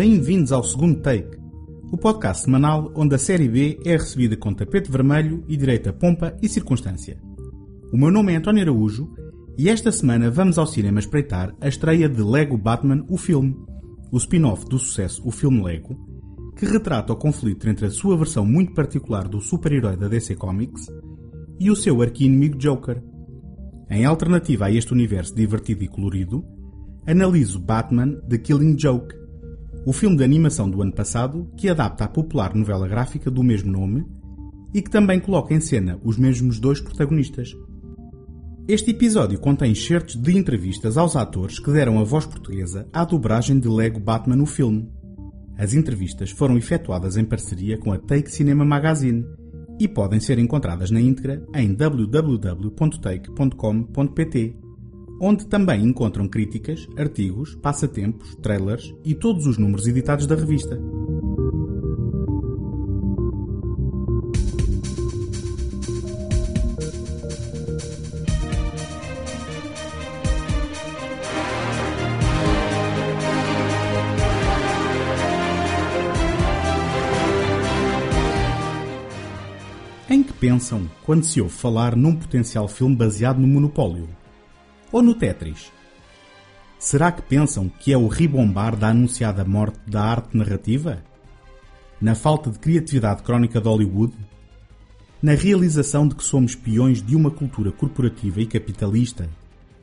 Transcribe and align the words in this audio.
Bem-vindos 0.00 0.50
ao 0.50 0.64
segundo 0.64 1.02
take, 1.02 1.36
o 1.92 1.98
podcast 1.98 2.44
semanal 2.44 2.90
onde 2.94 3.14
a 3.14 3.18
série 3.18 3.46
B 3.46 3.78
é 3.84 3.98
recebida 3.98 4.34
com 4.34 4.54
tapete 4.54 4.90
vermelho 4.90 5.44
e 5.46 5.58
direita 5.58 5.92
pompa 5.92 6.34
e 6.40 6.48
circunstância. 6.48 7.20
O 7.92 7.98
meu 7.98 8.10
nome 8.10 8.32
é 8.32 8.36
António 8.36 8.62
Araújo 8.62 9.14
e 9.58 9.68
esta 9.68 9.92
semana 9.92 10.30
vamos 10.30 10.56
ao 10.56 10.66
cinema 10.66 11.00
espreitar 11.00 11.54
a 11.60 11.68
estreia 11.68 12.08
de 12.08 12.22
Lego 12.22 12.56
Batman, 12.56 13.04
o 13.10 13.18
filme, 13.18 13.54
o 14.10 14.16
spin-off 14.16 14.64
do 14.70 14.78
sucesso 14.78 15.20
O 15.22 15.30
Filme 15.30 15.62
Lego, 15.62 15.94
que 16.56 16.64
retrata 16.64 17.12
o 17.12 17.16
conflito 17.16 17.68
entre 17.68 17.84
a 17.84 17.90
sua 17.90 18.16
versão 18.16 18.46
muito 18.46 18.72
particular 18.72 19.28
do 19.28 19.38
super-herói 19.38 19.98
da 19.98 20.08
DC 20.08 20.34
Comics 20.34 20.86
e 21.60 21.70
o 21.70 21.76
seu 21.76 22.00
arqui-inimigo 22.00 22.56
Joker. 22.56 23.02
Em 23.90 24.06
alternativa 24.06 24.64
a 24.64 24.72
este 24.72 24.94
universo 24.94 25.34
divertido 25.34 25.84
e 25.84 25.88
colorido, 25.88 26.42
analiso 27.06 27.60
Batman 27.60 28.18
The 28.26 28.38
Killing 28.38 28.78
Joke, 28.78 29.19
o 29.84 29.92
filme 29.92 30.16
de 30.16 30.24
animação 30.24 30.68
do 30.68 30.82
ano 30.82 30.92
passado 30.92 31.50
que 31.56 31.68
adapta 31.68 32.04
a 32.04 32.08
popular 32.08 32.54
novela 32.54 32.86
gráfica 32.86 33.30
do 33.30 33.42
mesmo 33.42 33.72
nome 33.72 34.06
e 34.74 34.82
que 34.82 34.90
também 34.90 35.18
coloca 35.18 35.54
em 35.54 35.60
cena 35.60 35.98
os 36.04 36.16
mesmos 36.16 36.60
dois 36.60 36.80
protagonistas. 36.80 37.54
Este 38.68 38.90
episódio 38.92 39.40
contém 39.40 39.72
excertos 39.72 40.14
de 40.14 40.36
entrevistas 40.36 40.96
aos 40.96 41.16
atores 41.16 41.58
que 41.58 41.72
deram 41.72 41.98
a 41.98 42.04
voz 42.04 42.24
portuguesa 42.24 42.86
à 42.92 43.04
dobragem 43.04 43.58
de 43.58 43.68
Lego 43.68 43.98
Batman 43.98 44.36
no 44.36 44.46
filme. 44.46 44.88
As 45.58 45.74
entrevistas 45.74 46.30
foram 46.30 46.56
efetuadas 46.56 47.16
em 47.16 47.24
parceria 47.24 47.76
com 47.78 47.92
a 47.92 47.98
Take 47.98 48.30
Cinema 48.30 48.64
Magazine 48.64 49.26
e 49.78 49.88
podem 49.88 50.20
ser 50.20 50.38
encontradas 50.38 50.90
na 50.90 51.00
íntegra 51.00 51.44
em 51.54 51.74
www.take.com.pt 51.74 52.70
onde 55.20 55.46
também 55.46 55.84
encontram 55.84 56.26
críticas, 56.26 56.88
artigos, 56.96 57.54
passatempos, 57.56 58.34
trailers 58.36 58.94
e 59.04 59.14
todos 59.14 59.46
os 59.46 59.58
números 59.58 59.86
editados 59.86 60.26
da 60.26 60.34
revista. 60.34 60.80
Em 80.08 80.24
que 80.24 80.32
pensam 80.32 80.90
quando 81.04 81.24
se 81.24 81.40
ouve 81.40 81.54
falar 81.54 81.94
num 81.94 82.16
potencial 82.16 82.66
filme 82.66 82.96
baseado 82.96 83.38
no 83.38 83.46
monopólio? 83.46 84.19
Ou 84.92 85.02
no 85.02 85.14
Tetris? 85.14 85.70
Será 86.78 87.12
que 87.12 87.22
pensam 87.22 87.68
que 87.68 87.92
é 87.92 87.98
o 87.98 88.08
ribombar 88.08 88.74
da 88.74 88.88
anunciada 88.88 89.44
morte 89.44 89.78
da 89.86 90.02
arte 90.02 90.36
narrativa? 90.36 91.02
Na 92.00 92.14
falta 92.14 92.50
de 92.50 92.58
criatividade 92.58 93.22
crónica 93.22 93.60
de 93.60 93.68
Hollywood? 93.68 94.14
Na 95.22 95.34
realização 95.34 96.08
de 96.08 96.14
que 96.14 96.24
somos 96.24 96.54
peões 96.54 97.02
de 97.02 97.14
uma 97.14 97.30
cultura 97.30 97.70
corporativa 97.70 98.40
e 98.40 98.46
capitalista, 98.46 99.28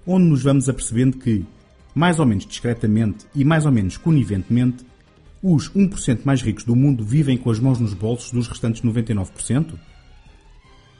onde 0.05 0.25
nos 0.25 0.41
vamos 0.41 0.67
apercebendo 0.67 1.17
que, 1.17 1.45
mais 1.93 2.19
ou 2.19 2.25
menos 2.25 2.47
discretamente 2.47 3.27
e 3.35 3.45
mais 3.45 3.65
ou 3.65 3.71
menos 3.71 3.97
coniventemente, 3.97 4.83
os 5.43 5.69
1% 5.69 6.21
mais 6.23 6.41
ricos 6.41 6.63
do 6.63 6.75
mundo 6.75 7.03
vivem 7.03 7.37
com 7.37 7.51
as 7.51 7.59
mãos 7.59 7.79
nos 7.79 7.93
bolsos 7.93 8.31
dos 8.31 8.47
restantes 8.47 8.81
99%? 8.81 9.77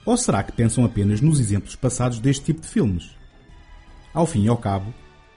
Ou 0.05 0.15
será 0.15 0.43
que 0.43 0.51
pensam 0.51 0.85
apenas 0.85 1.21
nos 1.21 1.39
exemplos 1.39 1.75
passados 1.75 2.19
deste 2.19 2.45
tipo 2.45 2.61
de 2.61 2.67
filmes? 2.67 3.17
Ao 4.17 4.25
fim 4.25 4.45
e 4.45 4.47
ao 4.47 4.57
cabo, 4.57 4.91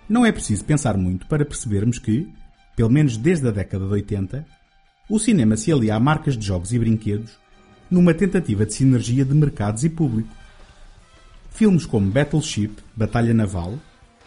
não 0.09 0.25
é 0.25 0.33
preciso 0.33 0.65
pensar 0.65 0.97
muito 0.97 1.27
para 1.27 1.45
percebermos 1.45 1.99
que, 1.99 2.33
pelo 2.75 2.89
menos 2.89 3.19
desde 3.19 3.47
a 3.47 3.51
década 3.51 3.85
de 3.85 3.93
80, 3.93 4.47
o 5.07 5.19
cinema 5.19 5.55
se 5.55 5.71
alia 5.71 5.95
a 5.95 6.01
marcas 6.01 6.35
de 6.35 6.47
jogos 6.47 6.73
e 6.73 6.79
brinquedos 6.79 7.33
numa 7.91 8.15
tentativa 8.15 8.65
de 8.65 8.73
sinergia 8.73 9.23
de 9.23 9.35
mercados 9.35 9.85
e 9.85 9.91
público. 9.91 10.35
Filmes 11.51 11.85
como 11.85 12.11
Battleship, 12.11 12.73
Batalha 12.97 13.35
Naval, 13.35 13.79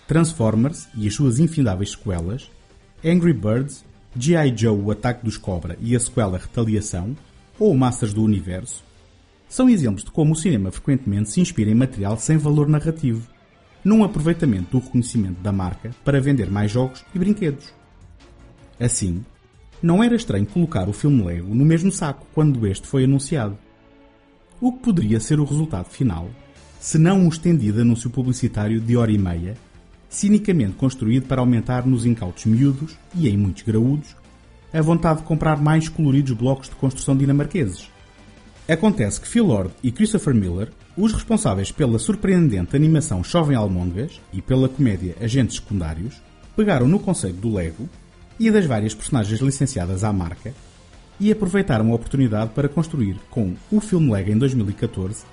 Transformers 0.07 0.87
e 0.93 1.07
as 1.07 1.15
suas 1.15 1.39
infindáveis 1.39 1.89
sequelas, 1.89 2.47
Angry 3.03 3.33
Birds, 3.33 3.83
G.I. 4.15 4.55
Joe 4.55 4.79
O 4.79 4.91
Ataque 4.91 5.25
dos 5.25 5.35
Cobra 5.35 5.75
e 5.81 5.95
a 5.95 5.99
sequela 5.99 6.37
Retaliação, 6.37 7.17
ou 7.57 7.73
Masters 7.73 8.13
do 8.13 8.21
Universo, 8.21 8.83
são 9.49 9.67
exemplos 9.67 10.03
de 10.03 10.11
como 10.11 10.33
o 10.33 10.37
cinema 10.37 10.71
frequentemente 10.71 11.31
se 11.31 11.41
inspira 11.41 11.71
em 11.71 11.75
material 11.75 12.19
sem 12.19 12.37
valor 12.37 12.69
narrativo 12.69 13.33
num 13.83 14.03
aproveitamento 14.03 14.71
do 14.71 14.83
reconhecimento 14.83 15.41
da 15.41 15.51
marca 15.51 15.91
para 16.03 16.21
vender 16.21 16.49
mais 16.49 16.71
jogos 16.71 17.03
e 17.13 17.19
brinquedos. 17.19 17.73
Assim, 18.79 19.23
não 19.81 20.03
era 20.03 20.15
estranho 20.15 20.45
colocar 20.45 20.87
o 20.87 20.93
filme 20.93 21.23
Lego 21.23 21.53
no 21.53 21.65
mesmo 21.65 21.91
saco 21.91 22.25
quando 22.33 22.65
este 22.65 22.87
foi 22.87 23.03
anunciado. 23.03 23.57
O 24.61 24.71
que 24.71 24.79
poderia 24.79 25.19
ser 25.19 25.39
o 25.39 25.45
resultado 25.45 25.89
final, 25.89 26.29
se 26.79 26.97
não 26.97 27.19
um 27.19 27.27
estendido 27.27 27.81
anúncio 27.81 28.09
publicitário 28.09 28.79
de 28.79 28.95
hora 28.95 29.11
e 29.11 29.17
meia, 29.17 29.55
cinicamente 30.09 30.73
construído 30.73 31.27
para 31.27 31.41
aumentar 31.41 31.85
nos 31.85 32.05
incautos 32.05 32.45
miúdos 32.45 32.97
e 33.15 33.27
em 33.27 33.35
muitos 33.35 33.63
graúdos 33.63 34.15
a 34.71 34.81
vontade 34.81 35.19
de 35.19 35.25
comprar 35.25 35.61
mais 35.61 35.87
coloridos 35.87 36.33
blocos 36.33 36.69
de 36.69 36.75
construção 36.75 37.15
dinamarqueses. 37.15 37.92
Acontece 38.67 39.19
que 39.19 39.27
Phil 39.27 39.45
Lord 39.45 39.73
e 39.83 39.91
Christopher 39.91 40.33
Miller 40.33 40.71
os 40.95 41.11
responsáveis 41.11 41.71
pela 41.71 41.99
surpreendente 41.99 42.75
animação 42.75 43.21
Chovem 43.23 43.57
Almôndegas 43.57 44.21
e 44.31 44.41
pela 44.41 44.69
comédia 44.69 45.15
Agentes 45.19 45.57
Secundários 45.57 46.21
pegaram 46.55 46.87
no 46.87 46.99
conceito 46.99 47.37
do 47.37 47.53
Lego 47.53 47.89
e 48.39 48.49
das 48.49 48.65
várias 48.65 48.93
personagens 48.93 49.41
licenciadas 49.41 50.03
à 50.03 50.13
marca 50.13 50.53
e 51.19 51.31
aproveitaram 51.31 51.91
a 51.91 51.95
oportunidade 51.95 52.51
para 52.51 52.69
construir, 52.69 53.19
com 53.29 53.53
o 53.69 53.81
filme 53.81 54.11
Lego 54.11 54.31
em 54.31 54.37
2014, 54.37 55.25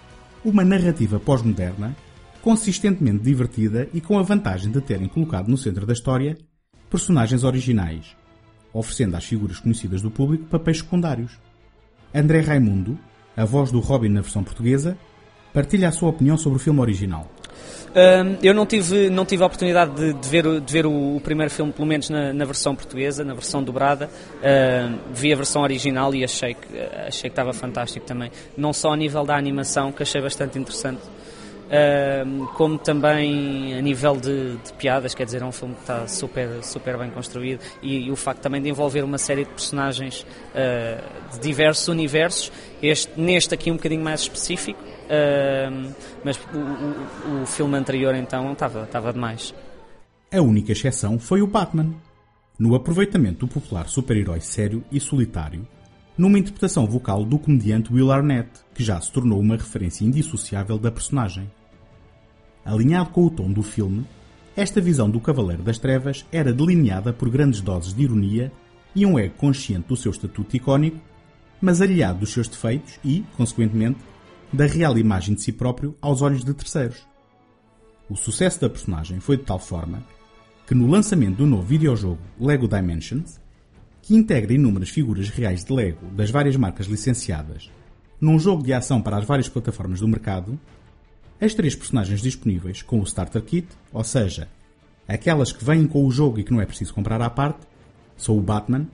uma 0.44 0.64
narrativa 0.64 1.20
pós-moderna, 1.20 1.94
consistentemente 2.42 3.22
divertida 3.22 3.88
e 3.94 4.00
com 4.00 4.18
a 4.18 4.22
vantagem 4.22 4.72
de 4.72 4.80
terem 4.80 5.08
colocado 5.08 5.48
no 5.48 5.56
centro 5.56 5.86
da 5.86 5.92
história 5.92 6.36
personagens 6.88 7.44
originais, 7.44 8.16
oferecendo 8.72 9.16
às 9.16 9.24
figuras 9.24 9.60
conhecidas 9.60 10.02
do 10.02 10.10
público 10.10 10.46
papéis 10.46 10.78
secundários. 10.78 11.38
André 12.12 12.40
Raimundo, 12.40 12.98
a 13.40 13.44
voz 13.44 13.70
do 13.72 13.80
Robin 13.80 14.08
na 14.08 14.20
versão 14.20 14.44
portuguesa, 14.44 14.96
Partilha 15.52 15.88
a 15.88 15.92
sua 15.92 16.10
opinião 16.10 16.36
sobre 16.36 16.58
o 16.58 16.60
filme 16.60 16.80
original. 16.80 17.26
Eu 18.40 18.54
não 18.54 18.64
tive, 18.64 19.10
não 19.10 19.24
tive 19.24 19.42
a 19.42 19.46
oportunidade 19.46 19.92
de, 19.96 20.12
de 20.12 20.28
ver, 20.28 20.60
de 20.60 20.72
ver 20.72 20.86
o, 20.86 21.16
o, 21.16 21.20
primeiro 21.20 21.50
filme, 21.50 21.72
pelo 21.72 21.88
menos 21.88 22.08
na, 22.08 22.32
na, 22.32 22.44
versão 22.44 22.72
portuguesa, 22.72 23.24
na 23.24 23.34
versão 23.34 23.64
dobrada. 23.64 24.08
Vi 25.12 25.32
a 25.32 25.36
versão 25.36 25.62
original 25.62 26.14
e 26.14 26.22
achei 26.22 26.54
que, 26.54 26.78
achei 27.08 27.22
que 27.22 27.32
estava 27.32 27.52
fantástico 27.52 28.06
também. 28.06 28.30
Não 28.56 28.72
só 28.72 28.92
a 28.92 28.96
nível 28.96 29.24
da 29.24 29.36
animação, 29.36 29.90
que 29.90 30.04
achei 30.04 30.20
bastante 30.20 30.56
interessante, 30.56 31.00
como 32.54 32.78
também 32.78 33.78
a 33.78 33.80
nível 33.80 34.16
de, 34.16 34.56
de, 34.56 34.72
piadas. 34.74 35.14
Quer 35.14 35.24
dizer, 35.24 35.42
é 35.42 35.44
um 35.44 35.52
filme 35.52 35.74
que 35.74 35.80
está 35.82 36.06
super, 36.06 36.62
super 36.62 36.98
bem 36.98 37.10
construído 37.10 37.60
e, 37.82 38.06
e 38.06 38.10
o 38.10 38.16
facto 38.16 38.40
também 38.40 38.60
de 38.60 38.68
envolver 38.68 39.02
uma 39.02 39.18
série 39.18 39.44
de 39.44 39.50
personagens 39.50 40.26
uh, 40.54 41.32
de 41.34 41.40
diversos 41.40 41.88
universos. 41.88 42.52
Este, 42.82 43.20
neste 43.20 43.54
aqui 43.54 43.70
um 43.70 43.76
bocadinho 43.76 44.02
mais 44.02 44.20
específico 44.20 44.90
Uh, 45.10 45.92
mas 46.24 46.36
o, 46.54 46.58
o, 46.58 47.42
o, 47.42 47.46
filme 47.46 47.76
anterior 47.76 48.14
então 48.14 48.52
estava, 48.52 48.84
estava 48.84 49.12
demais. 49.12 49.52
A 50.32 50.40
única 50.40 50.70
exceção 50.70 51.18
foi 51.18 51.42
o 51.42 51.48
Batman. 51.48 51.92
No 52.56 52.76
aproveitamento 52.76 53.44
do 53.44 53.48
popular 53.48 53.88
super-herói 53.88 54.40
sério 54.40 54.84
e 54.92 55.00
solitário, 55.00 55.66
numa 56.16 56.38
interpretação 56.38 56.86
vocal 56.86 57.24
do 57.24 57.40
comediante 57.40 57.92
Will 57.92 58.12
Arnett, 58.12 58.50
que 58.72 58.84
já 58.84 59.00
se 59.00 59.10
tornou 59.10 59.40
uma 59.40 59.56
referência 59.56 60.04
indissociável 60.04 60.78
da 60.78 60.92
personagem. 60.92 61.50
Alinhado 62.64 63.10
com 63.10 63.24
o 63.24 63.30
tom 63.30 63.50
do 63.50 63.62
filme, 63.62 64.06
esta 64.56 64.80
visão 64.80 65.08
do 65.08 65.20
Cavaleiro 65.20 65.62
das 65.62 65.78
Trevas 65.78 66.26
era 66.30 66.52
delineada 66.52 67.12
por 67.12 67.30
grandes 67.30 67.60
doses 67.60 67.94
de 67.94 68.02
ironia 68.02 68.52
e 68.94 69.06
um 69.06 69.18
ego 69.18 69.34
consciente 69.36 69.88
do 69.88 69.96
seu 69.96 70.10
estatuto 70.10 70.56
icónico, 70.56 71.00
mas 71.60 71.80
aliado 71.80 72.20
dos 72.20 72.32
seus 72.32 72.48
defeitos 72.48 72.98
e, 73.04 73.24
consequentemente, 73.36 73.98
da 74.52 74.66
real 74.66 74.98
imagem 74.98 75.34
de 75.34 75.42
si 75.42 75.52
próprio 75.52 75.96
aos 76.00 76.22
olhos 76.22 76.44
de 76.44 76.52
terceiros. 76.52 77.06
O 78.08 78.16
sucesso 78.16 78.60
da 78.60 78.68
personagem 78.68 79.20
foi 79.20 79.36
de 79.36 79.44
tal 79.44 79.58
forma 79.58 80.02
que 80.66 80.74
no 80.74 80.88
lançamento 80.88 81.36
do 81.36 81.46
novo 81.46 81.62
videojogo 81.62 82.20
Lego 82.38 82.68
Dimensions, 82.68 83.40
que 84.02 84.14
integra 84.14 84.52
inúmeras 84.52 84.88
figuras 84.88 85.28
reais 85.28 85.64
de 85.64 85.72
Lego 85.72 86.06
das 86.12 86.30
várias 86.30 86.56
marcas 86.56 86.86
licenciadas 86.86 87.70
num 88.20 88.38
jogo 88.38 88.62
de 88.62 88.72
ação 88.72 89.00
para 89.00 89.16
as 89.16 89.24
várias 89.24 89.48
plataformas 89.48 90.00
do 90.00 90.08
mercado, 90.08 90.60
as 91.40 91.54
três 91.54 91.74
personagens 91.74 92.20
disponíveis 92.20 92.82
com 92.82 93.00
o 93.00 93.04
Starter 93.04 93.42
Kit, 93.42 93.68
ou 93.92 94.04
seja, 94.04 94.48
aquelas 95.08 95.52
que 95.52 95.64
vêm 95.64 95.86
com 95.86 96.04
o 96.06 96.10
jogo 96.10 96.38
e 96.38 96.44
que 96.44 96.52
não 96.52 96.60
é 96.60 96.66
preciso 96.66 96.94
comprar 96.94 97.20
à 97.22 97.30
parte, 97.30 97.66
são 98.16 98.36
o 98.36 98.42
Batman, 98.42 98.86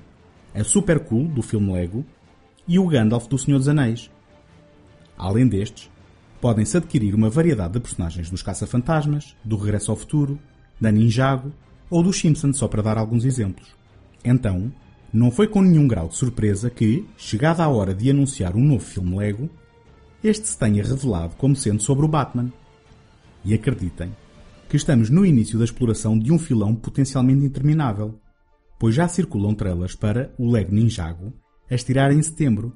a 0.55 0.63
Super 0.63 1.01
Cool 1.01 1.27
do 1.29 1.43
filme 1.43 1.73
Lego 1.73 2.05
e 2.67 2.79
o 2.79 2.87
Gandalf 2.87 3.27
do 3.27 3.39
Senhor 3.39 3.59
dos 3.59 3.69
Anéis, 3.69 4.11
Além 5.19 5.49
destes, 5.49 5.91
podem-se 6.41 6.77
adquirir 6.77 7.15
uma 7.15 7.31
variedade 7.31 7.75
de 7.75 7.81
personagens 7.81 8.29
dos 8.29 8.43
Caça-Fantasmas, 8.43 9.35
do 9.43 9.57
Regresso 9.57 9.91
ao 9.91 9.97
Futuro, 9.97 10.39
da 10.81 10.93
Ninjago 10.93 11.53
ou 11.89 12.03
dos 12.03 12.19
Simpsons, 12.19 12.59
só 12.59 12.69
para 12.69 12.83
dar 12.83 12.99
alguns 12.99 13.25
exemplos. 13.25 13.75
Então, 14.25 14.73
Não 15.13 15.31
foi 15.31 15.47
com 15.47 15.63
nenhum 15.63 15.89
grau 15.89 16.09
de 16.09 16.17
surpresa 16.17 16.69
que, 16.69 17.07
chegada 17.17 17.63
a 17.63 17.69
hora 17.69 17.95
de 17.95 18.11
anunciar 18.11 18.55
um 18.55 18.63
novo 18.63 18.85
filme 18.85 19.17
Lego, 19.17 19.49
este 20.23 20.49
se 20.49 20.59
tenha 20.59 20.83
revelado 20.83 21.35
como 21.37 21.55
sendo 21.57 21.83
sobre 21.83 22.05
o 22.05 22.09
Batman. 22.09 22.53
E 23.45 23.55
acreditem 23.55 24.15
que 24.69 24.77
estamos 24.77 25.11
no 25.11 25.25
início 25.25 25.59
da 25.59 25.65
exploração 25.65 26.19
de 26.19 26.33
um 26.33 26.39
filão 26.39 26.75
potencialmente 26.75 27.45
interminável, 27.45 28.19
pois 28.79 28.95
já 28.95 29.07
circulam 29.07 29.55
trailers 29.55 29.95
para 29.95 30.33
o 30.39 30.51
Lego 30.51 30.75
Ninjago 30.75 31.33
a 31.71 31.75
estirar 31.75 32.13
em 32.13 32.23
setembro 32.23 32.73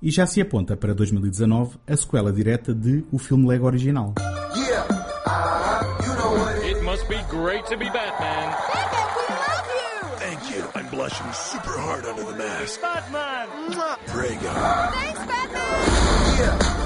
e 0.00 0.10
já 0.10 0.26
se 0.26 0.40
aponta 0.40 0.76
para 0.76 0.94
2019 0.94 1.78
a 1.86 1.96
sequela 1.96 2.32
direta 2.32 2.74
de 2.74 3.04
o 3.10 3.18
filme 3.18 3.46
Lego 3.46 3.66
original. 3.66 4.14
Yeah. 4.56 4.86
Uh, 5.26 6.02
you 6.04 6.14
know 6.14 6.44
what 6.44 6.64
it 6.64 6.68
It 6.78 6.84
must 6.84 7.08
be 7.08 7.16
great 7.28 7.64
to 7.66 7.76
be 7.76 7.86
Batman. 7.90 8.54
Thank 10.18 10.50
you. 10.54 10.64
I'm 10.74 10.88
blushing 10.90 11.30
super 11.32 11.76
hard 11.76 12.04
under 12.06 12.24
the 12.24 12.36
mask. 12.36 12.80
Batman! 12.80 13.48
Prego. 14.06 14.52
Thanks, 14.92 15.26
Batman! 15.26 15.98
Can 16.36 16.77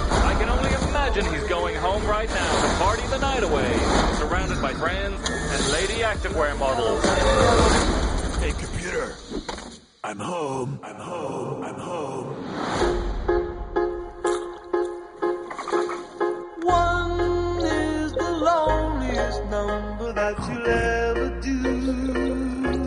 only 0.63 0.89
imagine 0.89 1.25
he's 1.33 1.45
going 1.45 1.75
home 1.77 2.05
right 2.07 2.29
now 2.29 2.63
to 2.63 2.69
party 2.77 3.07
the 3.09 3.19
night 3.19 3.43
away, 3.43 3.73
surrounded 4.19 4.61
by 4.63 4.73
friends 4.75 5.29
and 5.29 5.73
lady 5.73 6.03
activewear 6.03 6.57
models. 6.59 7.05
Hey, 8.39 8.53
computer. 8.53 9.15
I'm 10.05 10.19
home. 10.19 10.81
I'm 10.83 10.97
home. 10.97 11.65
I'm 11.65 11.75
home. 11.75 12.35
One 16.63 17.61
is 17.65 18.13
the 18.13 18.31
loneliest 18.31 19.45
number 19.47 20.13
that 20.13 20.39
you'll 20.49 20.69
ever 20.69 21.41
do. 21.41 22.82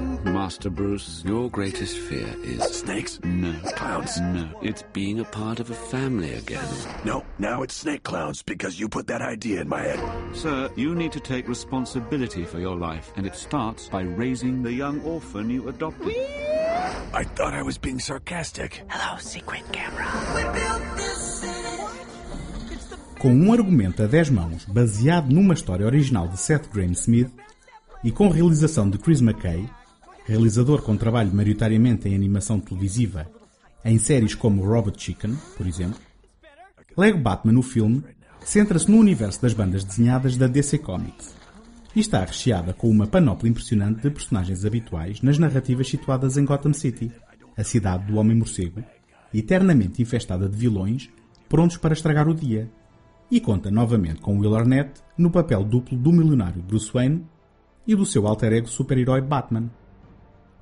Master 0.45 0.69
Bruce, 0.69 1.24
your 1.25 1.50
greatest 1.50 1.97
fear 1.97 2.27
is 2.44 2.62
Snakes? 2.62 3.19
no 3.24 3.51
Clowns? 3.75 4.21
No, 4.21 4.47
it's 4.62 4.83
being 4.94 5.19
a 5.19 5.24
part 5.24 5.59
of 5.59 5.71
a 5.71 5.74
family 5.74 6.36
again. 6.36 6.68
No, 7.03 7.25
now 7.39 7.63
it's 7.63 7.74
snake 7.74 8.03
clowns 8.03 8.44
because 8.44 8.80
you 8.80 8.88
put 8.88 9.07
that 9.07 9.24
idea 9.24 9.62
in 9.62 9.68
my 9.68 9.81
head. 9.81 10.00
Sir, 10.36 10.69
you 10.75 10.94
need 10.94 11.12
to 11.13 11.19
take 11.19 11.47
responsibility 11.47 12.45
for 12.45 12.59
your 12.59 12.75
life, 12.75 13.12
and 13.15 13.25
it 13.25 13.36
starts 13.36 13.89
by 13.89 14.01
raising 14.01 14.62
the 14.62 14.71
young 14.71 15.01
orphan 15.01 15.50
you 15.50 15.68
adopted. 15.68 16.15
I 17.12 17.24
thought 17.24 17.56
I 17.56 17.63
was 17.63 17.80
being 17.80 18.00
sarcastic. 18.00 18.83
We 18.83 20.44
built 20.44 20.95
this 20.95 21.18
city. 21.42 21.57
Com 23.19 23.33
um 23.33 23.51
argumento 23.51 24.03
a 24.03 24.07
10 24.07 24.30
mãos 24.30 24.65
baseado 24.65 25.33
numa 25.33 25.56
história 25.56 25.88
original 25.88 26.27
de 26.27 26.38
Seth 26.38 26.69
Graham 26.71 26.92
Smith 26.92 27.31
e 28.03 28.12
com 28.12 28.30
realização 28.30 28.88
de 28.88 29.00
Chris 29.00 29.21
McKay, 29.21 29.68
realizador 30.25 30.81
com 30.81 30.98
trabalho 30.98 31.33
maioritariamente 31.33 32.10
em 32.10 32.16
animação 32.16 32.60
televisiva, 32.60 33.30
em 33.83 33.98
séries 34.00 34.36
como 34.36 34.66
Robot 34.66 35.01
Chicken, 35.01 35.36
por 35.56 35.68
exemplo, 35.68 36.00
Lego 36.98 37.19
Batman, 37.19 37.60
o 37.60 37.63
filme, 37.63 38.04
centra-se 38.44 38.89
no 38.89 38.98
universo 38.98 39.42
das 39.42 39.54
bandas 39.54 39.83
desenhadas 39.83 40.38
da 40.38 40.48
DC 40.48 40.80
Comics 40.80 41.36
e 41.95 42.00
está 42.00 42.24
recheada 42.24 42.74
com 42.74 42.89
uma 42.89 43.07
panóplia 43.07 43.50
impressionante 43.50 44.01
de 44.01 44.10
personagens 44.10 44.66
habituais 44.66 45.22
nas 45.22 45.38
narrativas 45.38 45.88
situadas 45.88 46.38
em 46.38 46.44
Gotham 46.44 46.74
City, 46.74 47.12
a 47.56 47.63
cidade 47.63 48.06
do 48.06 48.18
Homem-Morcego, 48.18 48.83
eternamente 49.33 50.01
infestada 50.01 50.50
de 50.50 50.57
vilões 50.57 51.10
prontos 51.48 51.78
para 51.78 51.94
estragar 51.94 52.28
o 52.28 52.33
dia, 52.33 52.69
e 53.30 53.39
conta 53.39 53.71
novamente 53.71 54.21
com 54.21 54.38
Will 54.38 54.56
Arnett 54.56 55.01
no 55.18 55.31
papel 55.31 55.63
duplo 55.63 55.98
do 55.98 56.12
milionário 56.12 56.62
Bruce 56.62 56.92
Wayne 56.92 57.25
e 57.88 57.95
do 57.95 58.06
seu 58.06 58.28
alter 58.28 58.54
ego 58.54 58.68
super-herói 58.68 59.21
Batman. 59.21 59.69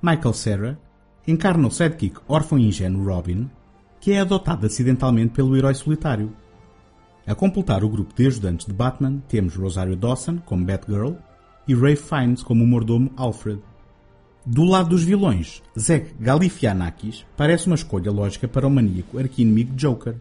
Michael 0.04 0.34
Cera 0.34 0.78
encarna 1.26 1.66
o 1.66 1.70
sidekick 1.70 2.20
órfão 2.28 2.58
e 2.58 2.68
ingênuo 2.68 3.06
Robin, 3.06 3.48
que 3.98 4.12
é 4.12 4.20
adotado 4.20 4.66
acidentalmente 4.66 5.32
pelo 5.32 5.56
herói 5.56 5.74
solitário. 5.74 6.30
A 7.26 7.34
completar 7.34 7.82
o 7.82 7.88
grupo 7.88 8.12
de 8.14 8.26
ajudantes 8.26 8.66
de 8.66 8.72
Batman 8.74 9.22
temos 9.26 9.56
Rosario 9.56 9.96
Dawson 9.96 10.36
como 10.44 10.66
Batgirl 10.66 11.14
e 11.66 11.74
Ray 11.74 11.96
Fiennes 11.96 12.42
como 12.42 12.64
o 12.64 12.66
mordomo 12.66 13.12
Alfred. 13.16 13.62
Do 14.44 14.64
lado 14.64 14.90
dos 14.90 15.02
vilões, 15.02 15.62
Zach 15.78 16.14
Galifianakis 16.20 17.24
parece 17.34 17.66
uma 17.66 17.76
escolha 17.76 18.12
lógica 18.12 18.46
para 18.46 18.66
o 18.66 18.70
maníaco 18.70 19.18
arqui-inimigo 19.18 19.74
Joker. 19.74 20.16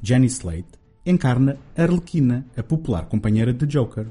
Jenny 0.00 0.28
Slate 0.28 0.78
encarna 1.04 1.58
Arlequina, 1.76 2.46
a 2.56 2.62
popular 2.62 3.06
companheira 3.06 3.52
de 3.52 3.66
Joker. 3.66 4.06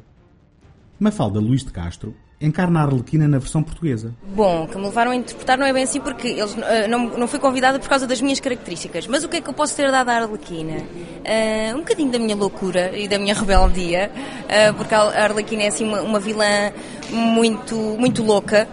Mafalda 1.00 1.40
Luís 1.40 1.64
de 1.64 1.72
Castro 1.72 2.14
encarna 2.46 2.82
a 2.82 2.84
Arlequina 2.84 3.28
na 3.28 3.40
versão 3.40 3.64
portuguesa. 3.64 4.14
Bom, 4.36 4.68
que 4.68 4.78
me 4.78 4.84
levaram 4.84 5.12
a 5.12 5.16
interpretar 5.16 5.58
não 5.58 5.66
é 5.66 5.74
bem 5.74 5.84
assim 5.84 6.00
porque 6.02 6.28
eles, 6.28 6.56
eh, 6.58 6.88
não, 6.88 7.18
não 7.18 7.28
fui 7.28 7.40
convidada 7.40 7.80
por 7.80 7.88
causa 7.90 8.06
das 8.06 8.22
minhas 8.22 8.40
características. 8.40 9.08
Mas 9.08 9.24
o 9.24 9.30
que 9.30 9.38
é 9.38 9.42
que 9.42 9.50
eu 9.50 9.54
posso 9.54 9.76
ter 9.76 9.90
dado 9.90 10.10
à 10.10 10.14
Arlequina? 10.16 10.78
Eh, 11.24 11.72
um 11.74 11.80
bocadinho 11.80 12.12
da 12.12 12.20
minha 12.20 12.36
loucura 12.36 12.98
e 12.98 13.08
da 13.08 13.18
minha 13.18 13.34
rebeldia, 13.34 14.12
eh, 14.50 14.72
porque 14.74 14.94
a 14.94 15.24
Arlequina 15.24 15.64
é 15.64 15.68
assim 15.68 15.86
uma, 15.86 16.02
uma 16.02 16.20
vilã 16.20 16.72
muito, 17.12 17.76
muito 17.76 18.22
louca. 18.24 18.68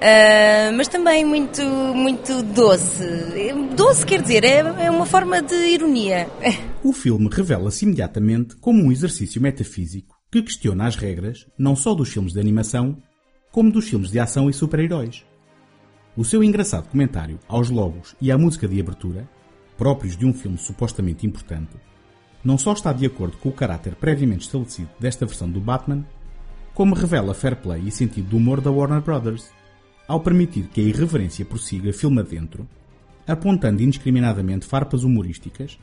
eh, 0.00 0.72
mas 0.72 0.88
também 0.88 1.24
muito, 1.24 1.62
muito 1.62 2.42
doce. 2.42 3.04
Doce 3.76 4.04
quer 4.04 4.20
dizer, 4.20 4.44
é, 4.44 4.58
é 4.86 4.90
uma 4.90 5.06
forma 5.06 5.40
de 5.40 5.54
ironia. 5.54 6.28
O 6.82 6.92
filme 6.92 7.28
revela-se 7.30 7.84
imediatamente 7.84 8.56
como 8.56 8.82
um 8.82 8.90
exercício 8.90 9.40
metafísico 9.40 10.16
que 10.30 10.42
questiona 10.42 10.86
as 10.86 10.96
regras 10.96 11.46
não 11.58 11.76
só 11.76 11.94
dos 11.94 12.08
filmes 12.08 12.32
de 12.32 12.40
animação, 12.40 12.96
como 13.52 13.70
dos 13.70 13.88
filmes 13.88 14.10
de 14.10 14.18
ação 14.18 14.50
e 14.50 14.52
super-heróis. 14.52 15.24
O 16.16 16.24
seu 16.24 16.42
engraçado 16.42 16.88
comentário 16.88 17.38
aos 17.46 17.70
logos 17.70 18.16
e 18.20 18.32
à 18.32 18.36
música 18.36 18.66
de 18.66 18.80
abertura, 18.80 19.28
próprios 19.78 20.16
de 20.16 20.26
um 20.26 20.32
filme 20.32 20.58
supostamente 20.58 21.26
importante, 21.26 21.76
não 22.44 22.58
só 22.58 22.72
está 22.72 22.92
de 22.92 23.06
acordo 23.06 23.36
com 23.36 23.50
o 23.50 23.52
caráter 23.52 23.94
previamente 23.94 24.46
estabelecido 24.46 24.90
desta 24.98 25.24
versão 25.24 25.48
do 25.48 25.60
Batman, 25.60 26.04
como 26.74 26.94
revela 26.94 27.34
fair 27.34 27.56
play 27.56 27.82
e 27.86 27.90
sentido 27.90 28.30
do 28.30 28.36
humor 28.38 28.60
da 28.60 28.70
Warner 28.70 29.00
Brothers, 29.00 29.50
ao 30.08 30.20
permitir 30.20 30.64
que 30.68 30.80
a 30.80 30.84
irreverência 30.84 31.44
prossiga 31.44 31.92
filme 31.92 32.20
adentro, 32.20 32.66
apontando 33.26 33.82
indiscriminadamente 33.82 34.66
farpas 34.66 35.04
humorísticas, 35.04 35.78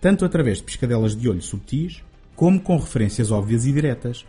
tanto 0.00 0.24
através 0.24 0.58
de 0.58 0.64
piscadelas 0.64 1.16
de 1.16 1.28
olho 1.28 1.42
subtis, 1.42 2.02
como 2.36 2.60
com 2.60 2.76
referências 2.76 3.30
óbvias 3.30 3.66
e 3.66 3.72
diretas. 3.72 4.24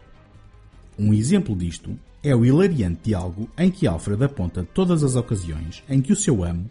Um 1.00 1.14
exemplo 1.14 1.56
disto 1.56 1.98
é 2.22 2.36
o 2.36 2.44
hilariante 2.44 3.00
diálogo 3.06 3.50
em 3.58 3.72
que 3.72 3.88
Alfred 3.88 4.22
aponta 4.22 4.68
todas 4.74 5.02
as 5.02 5.16
ocasiões 5.16 5.82
em 5.88 6.02
que 6.02 6.12
o 6.12 6.16
seu 6.16 6.44
amo 6.44 6.70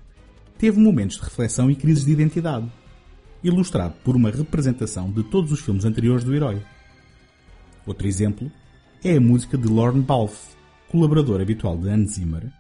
teve 0.59 0.79
momentos 0.79 1.17
de 1.17 1.23
reflexão 1.23 1.71
e 1.71 1.75
crises 1.75 2.05
de 2.05 2.13
identidade, 2.13 2.71
ilustrado 3.43 3.95
por 4.05 4.15
uma 4.15 4.31
representação 4.31 5.11
de 5.11 5.23
todos 5.23 5.51
os 5.51 5.61
filmes 5.61 5.87
anteriores 5.87 6.25
do 6.25 6.35
herói. 6.35 6.61
Outro 7.87 8.07
exemplo 8.07 8.53
é 9.03 9.17
a 9.17 9.21
música 9.21 9.57
de 9.57 9.67
Lorne 9.67 10.03
Balfe, 10.03 10.55
colaborador 10.91 11.41
habitual 11.41 11.79
de 11.79 11.89
Hans 11.89 12.17
Zimmer, 12.17 12.53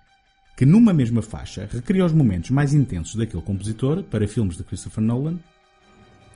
que 0.56 0.64
numa 0.64 0.94
mesma 0.94 1.20
faixa 1.20 1.68
recria 1.70 2.06
os 2.06 2.14
momentos 2.14 2.48
mais 2.48 2.72
intensos 2.72 3.14
daquele 3.14 3.42
compositor 3.42 4.02
para 4.04 4.26
filmes 4.26 4.56
de 4.56 4.64
Christopher 4.64 5.04
Nolan, 5.04 5.38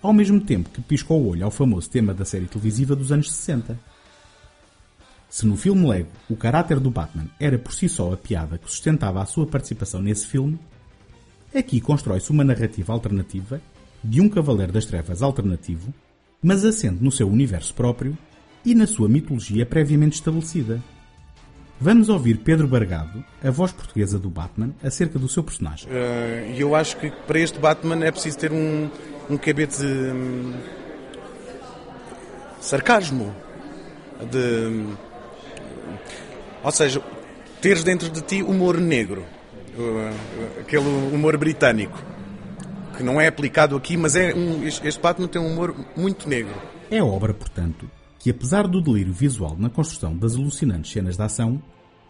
ao 0.02 0.12
mesmo 0.12 0.42
tempo 0.42 0.68
que 0.68 0.82
pisca 0.82 1.14
o 1.14 1.28
olho 1.28 1.46
ao 1.46 1.50
famoso 1.50 1.88
tema 1.88 2.12
da 2.12 2.26
série 2.26 2.46
televisiva 2.46 2.94
dos 2.94 3.10
anos 3.10 3.32
60. 3.32 3.91
Se 5.32 5.46
no 5.46 5.56
filme 5.56 5.88
Lego 5.88 6.10
o 6.28 6.36
caráter 6.36 6.78
do 6.78 6.90
Batman 6.90 7.24
era 7.40 7.58
por 7.58 7.72
si 7.72 7.88
só 7.88 8.12
a 8.12 8.18
piada 8.18 8.58
que 8.58 8.70
sustentava 8.70 9.22
a 9.22 9.24
sua 9.24 9.46
participação 9.46 10.02
nesse 10.02 10.26
filme, 10.26 10.58
aqui 11.54 11.80
constrói-se 11.80 12.30
uma 12.30 12.44
narrativa 12.44 12.92
alternativa 12.92 13.58
de 14.04 14.20
um 14.20 14.28
Cavaleiro 14.28 14.72
das 14.72 14.84
Trevas 14.84 15.22
alternativo, 15.22 15.90
mas 16.42 16.66
assente 16.66 17.02
no 17.02 17.10
seu 17.10 17.30
universo 17.30 17.72
próprio 17.72 18.16
e 18.62 18.74
na 18.74 18.86
sua 18.86 19.08
mitologia 19.08 19.64
previamente 19.64 20.16
estabelecida. 20.16 20.82
Vamos 21.80 22.10
ouvir 22.10 22.36
Pedro 22.40 22.68
Bargado, 22.68 23.24
a 23.42 23.50
voz 23.50 23.72
portuguesa 23.72 24.18
do 24.18 24.28
Batman, 24.28 24.74
acerca 24.84 25.18
do 25.18 25.30
seu 25.30 25.42
personagem. 25.42 25.88
E 26.54 26.60
eu 26.60 26.74
acho 26.74 26.98
que 26.98 27.10
para 27.10 27.40
este 27.40 27.58
Batman 27.58 28.04
é 28.04 28.10
preciso 28.10 28.36
ter 28.36 28.52
um, 28.52 28.90
um 29.30 29.38
cabete 29.38 29.78
de 29.78 29.86
hum, 29.86 30.52
sarcasmo. 32.60 33.34
De, 34.30 35.10
ou 36.62 36.70
seja, 36.70 37.02
teres 37.60 37.84
dentro 37.84 38.10
de 38.10 38.20
ti 38.20 38.42
humor 38.42 38.78
negro. 38.78 39.24
Uh, 39.76 40.60
Aquele 40.60 40.86
humor 40.86 41.36
britânico. 41.36 42.02
Que 42.96 43.02
não 43.02 43.20
é 43.20 43.26
aplicado 43.26 43.74
aqui, 43.74 43.96
mas 43.96 44.16
é 44.16 44.34
um, 44.34 44.66
este 44.66 45.00
Batman 45.00 45.26
tem 45.26 45.40
um 45.40 45.52
humor 45.52 45.74
muito 45.96 46.28
negro. 46.28 46.54
É 46.90 47.02
obra, 47.02 47.32
portanto, 47.32 47.88
que 48.18 48.30
apesar 48.30 48.66
do 48.68 48.82
delírio 48.82 49.12
visual 49.12 49.56
na 49.58 49.70
construção 49.70 50.16
das 50.16 50.34
alucinantes 50.34 50.92
cenas 50.92 51.16
de 51.16 51.22
ação 51.22 51.62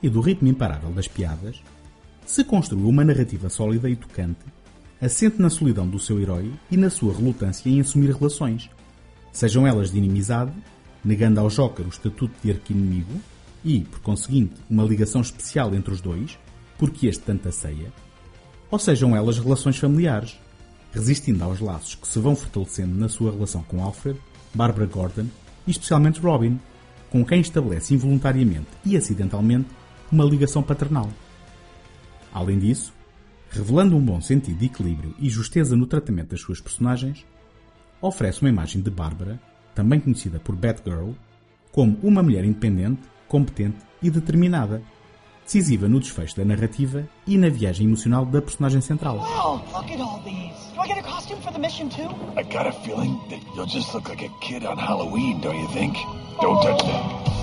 e 0.03 0.09
do 0.09 0.21
ritmo 0.21 0.49
imparável 0.49 0.91
das 0.91 1.07
piadas, 1.07 1.63
se 2.27 2.43
construiu 2.45 2.89
uma 2.89 3.05
narrativa 3.05 3.49
sólida 3.49 3.89
e 3.89 3.95
tocante, 3.95 4.45
assente 5.01 5.41
na 5.41 5.49
solidão 5.51 5.87
do 5.87 5.99
seu 5.99 6.21
herói 6.21 6.53
e 6.71 6.77
na 6.77 6.91
sua 6.91 7.15
relutância 7.15 7.69
em 7.69 7.81
assumir 7.81 8.11
relações, 8.11 8.69
sejam 9.33 9.67
elas 9.67 9.91
de 9.91 9.99
inimizade, 9.99 10.53
negando 11.05 11.41
ao 11.41 11.49
Joker 11.49 11.87
o 11.87 11.91
estatuto 11.91 12.35
de 12.43 12.51
arqui-inimigo 12.51 13.21
e, 13.65 13.81
por 13.81 14.01
conseguinte, 14.01 14.55
uma 14.69 14.85
ligação 14.85 15.21
especial 15.21 15.75
entre 15.75 15.93
os 15.93 16.01
dois, 16.01 16.39
porque 16.79 17.07
este 17.07 17.23
tanto 17.23 17.51
ceia, 17.53 17.93
ou 18.71 18.79
sejam 18.79 19.15
elas 19.15 19.39
relações 19.39 19.77
familiares, 19.77 20.39
resistindo 20.93 21.43
aos 21.45 21.61
laços 21.61 21.95
que 21.95 22.07
se 22.07 22.19
vão 22.19 22.37
fortalecendo 22.37 22.99
na 22.99 23.09
sua 23.09 23.33
relação 23.33 23.63
com 23.63 23.83
Alfred, 23.83 24.19
Barbara 24.55 24.87
Gordon 24.87 25.27
e 25.67 25.71
especialmente 25.71 26.21
Robin, 26.21 26.59
com 27.11 27.25
quem 27.25 27.41
estabelece 27.41 27.95
involuntariamente 27.95 28.69
e 28.85 28.97
acidentalmente 28.97 29.69
uma 30.11 30.25
ligação 30.25 30.63
paternal. 30.63 31.11
Além 32.33 32.59
disso, 32.59 32.93
revelando 33.51 33.97
um 33.97 34.01
bom 34.01 34.21
sentido 34.21 34.59
de 34.59 34.67
equilíbrio 34.67 35.15
e 35.19 35.29
justeza 35.29 35.77
no 35.77 35.87
tratamento 35.87 36.31
das 36.31 36.41
suas 36.41 36.61
personagens, 36.61 37.27
oferece 38.01 38.41
uma 38.41 38.49
imagem 38.49 38.81
de 38.83 38.91
Bárbara, 38.91 39.41
também 39.75 40.01
conhecida 40.01 40.41
por 40.41 40.57
Batgirl, 40.57 41.13
como 41.71 41.99
uma 42.03 42.23
mulher 42.23 42.45
independente, 42.45 43.03
competente 43.33 43.79
e 44.03 44.11
determinada, 44.11 44.83
decisiva 45.43 45.89
no 45.89 45.99
desfecho 45.99 46.37
da 46.37 46.45
narrativa 46.45 47.09
e 47.27 47.39
na 47.39 47.49
viagem 47.49 47.87
emocional 47.87 48.27
da 48.27 48.43
personagem 48.43 48.83
central. 48.83 49.17
Wow, 49.17 49.65
look 49.73 49.91
at 49.91 50.01
all 50.01 50.21
these. 50.23 50.53
Do 50.75 50.83
I 50.83 50.87
get 50.87 50.99
a 50.99 51.03
costume 51.03 51.41
for 51.41 51.51
the 51.51 51.59
mission 51.59 51.89
too? 51.89 52.11
I 52.37 52.43
got 52.43 52.67
a 52.67 52.73
feeling 52.85 53.19
that 53.31 53.41
you'll 53.57 53.65
just 53.65 53.95
look 53.95 54.11
like 54.11 54.23
a 54.23 54.29
kid 54.41 54.67
on 54.67 54.77
Halloween, 54.77 55.41
don't 55.41 55.59
you 55.59 55.69
think? 55.69 55.97
Don't 56.43 56.63
touch 56.63 56.83
that. 56.83 57.42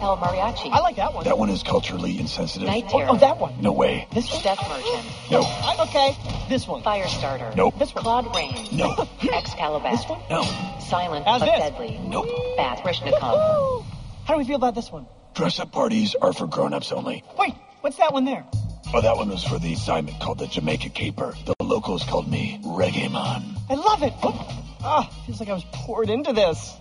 Woohoo! 0.00 0.02
El 0.02 0.16
Mariachi. 0.18 0.70
I 0.72 0.80
like 0.80 0.96
that 0.96 1.14
one. 1.14 1.24
That 1.24 1.38
one 1.38 1.50
is 1.50 1.62
culturally 1.62 2.18
insensitive. 2.18 2.66
Night 2.68 2.84
Oh, 2.88 2.98
Terror. 2.98 3.08
oh, 3.10 3.16
that 3.16 3.38
one. 3.38 3.60
No 3.60 3.72
way. 3.72 4.06
This 4.14 4.30
one. 4.32 4.42
Death 4.42 4.60
Merchant. 4.68 5.06
No. 5.30 5.42
I- 5.42 5.76
okay, 5.88 6.16
this 6.48 6.66
one. 6.66 6.82
Firestarter. 6.82 7.54
Nope. 7.56 7.78
This 7.78 7.94
one. 7.94 8.02
Claude 8.04 8.34
Rain. 8.36 8.54
No. 8.72 8.94
Excalibur. 9.32 9.90
This 9.90 10.04
one. 10.08 10.20
No. 10.30 10.42
Silent 10.88 11.24
How's 11.26 11.40
but 11.40 11.46
this? 11.46 11.58
deadly. 11.70 12.00
Nope. 12.06 12.26
Bat 12.56 12.78
Krishnikov. 12.84 13.32
Woo! 13.80 13.84
How 14.24 14.34
do 14.34 14.38
we 14.38 14.44
feel 14.44 14.56
about 14.56 14.74
this 14.74 14.90
one? 14.90 15.06
Dress 15.34 15.58
up 15.60 15.70
parties 15.72 16.14
are 16.20 16.32
for 16.32 16.46
grown-ups 16.46 16.92
only. 16.92 17.22
Wait, 17.38 17.54
what's 17.80 17.96
that 17.98 18.12
one 18.12 18.24
there? 18.24 18.44
Oh, 18.92 19.00
that 19.02 19.16
one 19.16 19.28
was 19.28 19.44
for 19.44 19.58
the 19.58 19.72
assignment 19.74 20.18
called 20.20 20.38
the 20.38 20.46
Jamaica 20.46 20.88
Caper. 20.90 21.34
The 21.44 21.54
locals 21.62 22.02
called 22.04 22.26
me 22.28 22.58
Reggae 22.64 23.12
Man. 23.12 23.42
I 23.68 23.74
love 23.74 24.02
it. 24.02 24.14
Oh, 24.22 24.64
ah, 24.82 25.10
feels 25.26 25.40
like 25.40 25.50
I 25.50 25.52
was 25.52 25.64
poured 25.72 26.08
into 26.08 26.32
this. 26.32 26.74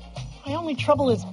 My 0.45 0.55
only 0.55 0.75
trouble 0.75 1.09
is 1.09 1.23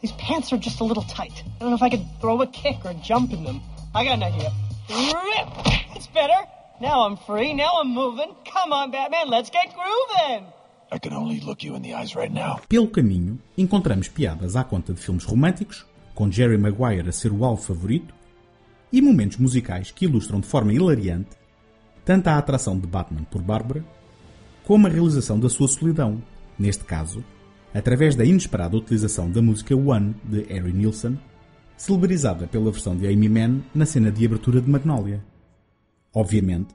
these 0.00 0.12
pants 0.12 0.52
are 0.52 0.58
just 0.58 0.80
a 0.80 0.84
little 0.84 1.02
tight. 1.04 1.42
I 1.44 1.58
don't 1.60 1.70
know 1.70 1.76
if 1.76 1.82
I 1.82 1.90
could 1.90 2.06
throw 2.20 2.40
a 2.42 2.46
kick 2.46 2.84
or 2.84 2.94
jump 2.94 3.32
in 3.32 3.44
them. 3.44 3.60
I 3.94 4.04
got 4.04 4.14
an 4.14 4.22
idea. 4.22 4.52
Rip! 4.88 5.48
It's 5.96 6.06
better. 6.08 6.46
Now 6.80 7.06
I'm 7.06 7.16
free. 7.16 7.52
Now 7.54 7.80
I'm 7.80 7.92
moving. 7.92 8.34
Come 8.44 8.72
on, 8.72 8.90
Batman. 8.90 9.28
Let's 9.28 9.50
get 9.50 9.74
grooving. 9.74 10.46
I 10.92 10.98
can 10.98 11.12
only 11.12 11.40
look 11.40 11.62
you 11.62 11.74
in 11.76 11.82
the 11.82 11.94
eyes 11.94 12.16
right 12.16 12.32
now. 12.32 12.60
Pelo 12.68 12.88
caminho, 12.88 13.38
encontramos 13.56 14.08
piadas 14.08 14.56
à 14.56 14.64
conta 14.64 14.92
de 14.92 15.00
filmes 15.00 15.24
românticos, 15.24 15.86
com 16.14 16.30
Jerry 16.30 16.58
Maguire 16.58 17.08
a 17.08 17.12
ser 17.12 17.32
o 17.32 17.44
alvo 17.44 17.62
favorito, 17.62 18.12
e 18.92 19.00
momentos 19.00 19.36
musicais 19.36 19.92
que 19.92 20.06
ilustram 20.06 20.40
de 20.40 20.48
forma 20.48 20.72
hilariante 20.72 21.40
tanto 22.04 22.28
a 22.28 22.38
atração 22.38 22.76
de 22.76 22.88
Batman 22.88 23.24
por 23.24 23.40
Bárbara, 23.40 23.84
como 24.64 24.86
a 24.86 24.90
realização 24.90 25.38
da 25.38 25.48
sua 25.48 25.68
solidão, 25.68 26.20
neste 26.58 26.82
caso, 26.82 27.24
através 27.74 28.16
da 28.16 28.24
inesperada 28.24 28.76
utilização 28.76 29.30
da 29.30 29.40
música 29.40 29.76
One 29.76 30.14
de 30.24 30.42
Harry 30.44 30.72
Nilsson, 30.72 31.16
celebrizada 31.76 32.46
pela 32.46 32.70
versão 32.70 32.96
de 32.96 33.06
Amy 33.06 33.28
Mann 33.28 33.62
na 33.74 33.86
cena 33.86 34.10
de 34.10 34.24
abertura 34.24 34.60
de 34.60 34.68
Magnolia. 34.68 35.24
Obviamente, 36.12 36.74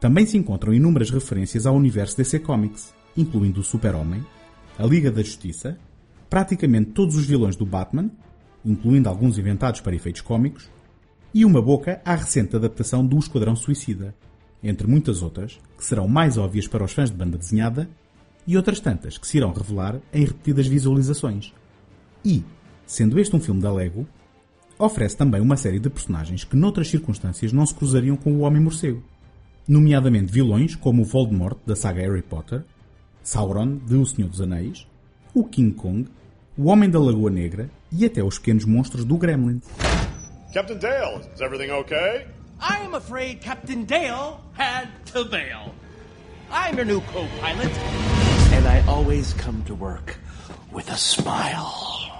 também 0.00 0.26
se 0.26 0.36
encontram 0.36 0.74
inúmeras 0.74 1.10
referências 1.10 1.66
ao 1.66 1.74
universo 1.74 2.16
DC 2.16 2.40
Comics, 2.40 2.94
incluindo 3.16 3.60
o 3.60 3.64
Super-Homem, 3.64 4.24
a 4.78 4.84
Liga 4.84 5.10
da 5.10 5.22
Justiça, 5.22 5.78
praticamente 6.28 6.90
todos 6.90 7.16
os 7.16 7.24
vilões 7.24 7.56
do 7.56 7.64
Batman, 7.64 8.10
incluindo 8.64 9.08
alguns 9.08 9.38
inventados 9.38 9.80
para 9.80 9.94
efeitos 9.94 10.20
cómicos, 10.20 10.70
e 11.32 11.44
uma 11.44 11.60
boca 11.60 12.00
à 12.04 12.14
recente 12.14 12.54
adaptação 12.54 13.04
do 13.04 13.18
Esquadrão 13.18 13.56
Suicida, 13.56 14.14
entre 14.62 14.86
muitas 14.86 15.22
outras 15.22 15.58
que 15.76 15.84
serão 15.84 16.06
mais 16.06 16.38
óbvias 16.38 16.68
para 16.68 16.84
os 16.84 16.92
fãs 16.92 17.10
de 17.10 17.16
banda 17.16 17.36
desenhada 17.36 17.88
e 18.46 18.56
outras 18.56 18.80
tantas 18.80 19.18
que 19.18 19.26
se 19.26 19.36
irão 19.36 19.52
revelar 19.52 20.00
em 20.12 20.24
repetidas 20.24 20.66
visualizações. 20.66 21.52
E, 22.24 22.44
sendo 22.86 23.18
este 23.18 23.34
um 23.34 23.40
filme 23.40 23.60
da 23.60 23.72
Lego, 23.72 24.06
oferece 24.78 25.16
também 25.16 25.40
uma 25.40 25.56
série 25.56 25.78
de 25.78 25.90
personagens 25.90 26.44
que 26.44 26.56
noutras 26.56 26.88
circunstâncias 26.88 27.52
não 27.52 27.66
se 27.66 27.74
cruzariam 27.74 28.16
com 28.16 28.32
o 28.32 28.40
Homem-Morcego, 28.40 29.02
nomeadamente 29.66 30.32
vilões 30.32 30.74
como 30.74 31.02
o 31.02 31.04
Voldemort 31.04 31.58
da 31.66 31.76
saga 31.76 32.02
Harry 32.02 32.22
Potter, 32.22 32.64
Sauron 33.22 33.76
de 33.76 33.94
O 33.94 34.04
Senhor 34.04 34.28
dos 34.28 34.40
Anéis, 34.40 34.86
o 35.34 35.44
King 35.44 35.74
Kong, 35.74 36.08
o 36.56 36.66
Homem 36.66 36.90
da 36.90 37.00
Lagoa 37.00 37.30
Negra 37.30 37.70
e 37.90 38.04
até 38.04 38.22
os 38.22 38.38
pequenos 38.38 38.64
monstros 38.64 39.04
do 39.04 39.16
Gremlin. 39.16 39.60
Captain 40.52 40.78
Dale, 40.78 41.20
is 41.34 41.40
everything 41.40 41.72
okay? 41.72 42.26
I'm 42.60 42.94
afraid 42.94 43.40
Captain 43.40 43.84
Dale 43.84 44.40
had 44.56 44.88
to 45.12 45.24
bail. 45.24 45.74
I'm 46.50 46.76
your 46.76 46.84
new 46.84 47.00
co-pilot. 47.00 48.13
And 48.74 48.90
I 48.90 48.92
always 48.92 49.32
come 49.34 49.62
to 49.66 49.74
work 49.74 50.16
with 50.72 50.90
a 50.90 50.96
smile. 50.96 52.10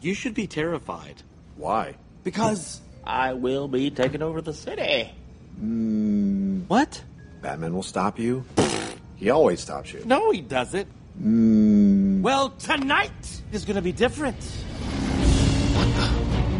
You 0.00 0.14
should 0.14 0.34
be 0.34 0.46
terrified. 0.46 1.22
Why? 1.56 1.96
Because 2.22 2.80
I 3.02 3.32
will 3.32 3.66
be 3.66 3.90
taking 3.90 4.22
over 4.22 4.40
the 4.40 4.54
city. 4.54 5.10
Hmm. 5.58 6.60
What? 6.68 7.02
Batman 7.40 7.74
will 7.74 7.82
stop 7.82 8.20
you. 8.20 8.44
He 9.16 9.30
always 9.30 9.58
stops 9.58 9.92
you. 9.92 10.02
No, 10.04 10.30
he 10.30 10.42
doesn't. 10.42 10.86
Hmm. 11.18 12.22
Well, 12.22 12.50
tonight 12.50 13.42
is 13.50 13.64
going 13.64 13.76
to 13.76 13.82
be 13.82 13.92
different. 13.92 14.38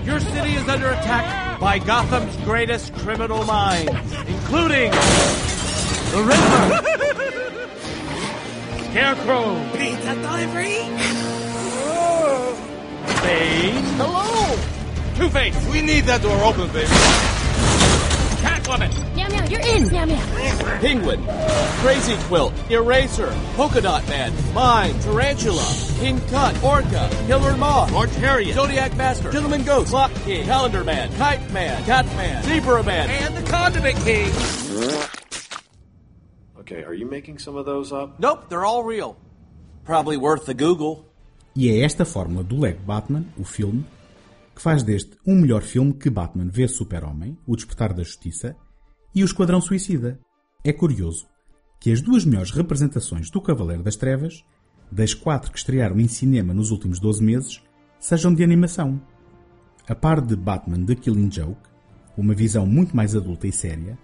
Your 0.05 0.19
city 0.21 0.55
is 0.55 0.69
under 0.69 0.89
attack 0.91 1.61
by 1.61 1.79
Gotham's 1.79 2.37
greatest 2.39 2.93
criminal 2.97 3.45
minds, 3.45 3.91
including 4.27 4.91
the 4.91 6.23
Riddler, 6.27 6.83
Scarecrow, 8.91 9.71
Pizza 9.77 10.15
delivery? 10.17 10.79
Bane, 13.23 13.85
Hello! 13.97 14.57
Two-Face. 15.17 15.67
We 15.71 15.83
need 15.83 16.05
that 16.05 16.21
door 16.23 16.43
open, 16.43 16.67
baby. 16.73 16.89
Catwoman, 18.43 18.91
Meow 19.33 19.41
meow, 19.41 19.51
you're 19.51 19.61
in. 19.61 19.89
Meow 19.89 20.05
meow. 20.05 20.79
Penguin, 20.81 21.25
Crazy 21.81 22.17
Quilt, 22.27 22.53
Eraser, 22.71 23.33
Polka 23.57 23.81
Dot 23.81 24.07
Man, 24.09 24.33
Mine, 24.53 24.99
Tarantula, 25.01 25.65
King 25.99 26.21
Tut, 26.27 26.63
Orca, 26.63 27.09
Killer 27.27 27.57
Moth, 27.57 27.93
Orange 27.95 28.15
Harriet, 28.17 28.55
Zodiac 28.55 28.95
Master, 28.97 29.31
Gentleman 29.33 29.63
Ghost, 29.63 29.91
Clock 29.91 30.13
King, 30.25 30.45
Calendar 30.45 30.85
Man, 30.85 31.11
Kite 31.15 31.51
Man, 31.51 31.83
Cat 31.85 32.05
Man, 32.17 32.43
Zebra 32.43 32.83
Man, 32.83 33.09
and 33.09 33.37
the 33.37 33.51
Condiment 33.51 33.97
King. 34.05 34.31
Okay, 36.59 36.85
are 36.85 36.95
you 36.95 37.07
making 37.07 37.39
some 37.39 37.57
of 37.57 37.65
those 37.65 37.93
up? 37.93 38.19
Nope, 38.21 38.49
they're 38.51 38.65
all 38.65 38.85
real. 38.85 39.17
Probably 39.85 40.17
worth 40.17 40.45
the 40.45 40.55
Google. 40.55 41.07
E 41.57 41.71
é 41.71 41.85
esta 41.85 42.05
fórmula 42.05 42.45
do 42.45 42.61
Lego 42.61 42.81
Batman, 42.85 43.25
o 43.39 43.45
filme, 43.45 43.85
que 44.55 44.61
faz 44.61 44.83
deste 44.83 45.17
um 45.27 45.35
melhor 45.37 45.63
filme 45.63 45.93
que 45.93 46.11
Batman 46.11 46.49
vê 46.49 46.69
Super-Homem, 46.69 47.39
O 47.47 47.57
Despertar 47.57 47.93
da 47.93 48.03
Justiça, 48.03 48.57
e 49.15 49.23
O 49.23 49.27
Esquadrão 49.27 49.61
Suicida. 49.61 50.19
É 50.65 50.73
curioso 50.73 51.27
que 51.79 51.93
as 51.93 52.01
duas 52.01 52.25
melhores 52.25 52.51
representações 52.51 53.29
do 53.31 53.41
Cavaleiro 53.41 53.83
das 53.83 53.97
Trevas, 53.97 54.45
das 54.91 55.13
quatro 55.13 55.51
que 55.51 55.59
estrearam 55.59 55.99
em 55.99 56.09
cinema 56.09 56.55
nos 56.55 56.71
últimos 56.71 57.01
12 57.01 57.23
meses, 57.23 57.63
sejam 57.99 58.33
de 58.33 58.45
animação. 58.45 59.01
A 59.89 59.95
par 59.95 60.21
de 60.21 60.37
Batman 60.37 60.87
The 60.87 60.95
Killing 60.95 61.31
Joke, 61.31 61.61
uma 62.17 62.35
visão 62.35 62.65
muito 62.65 62.95
mais 62.95 63.17
adulta 63.17 63.47
e 63.47 63.53
séria, 63.53 63.99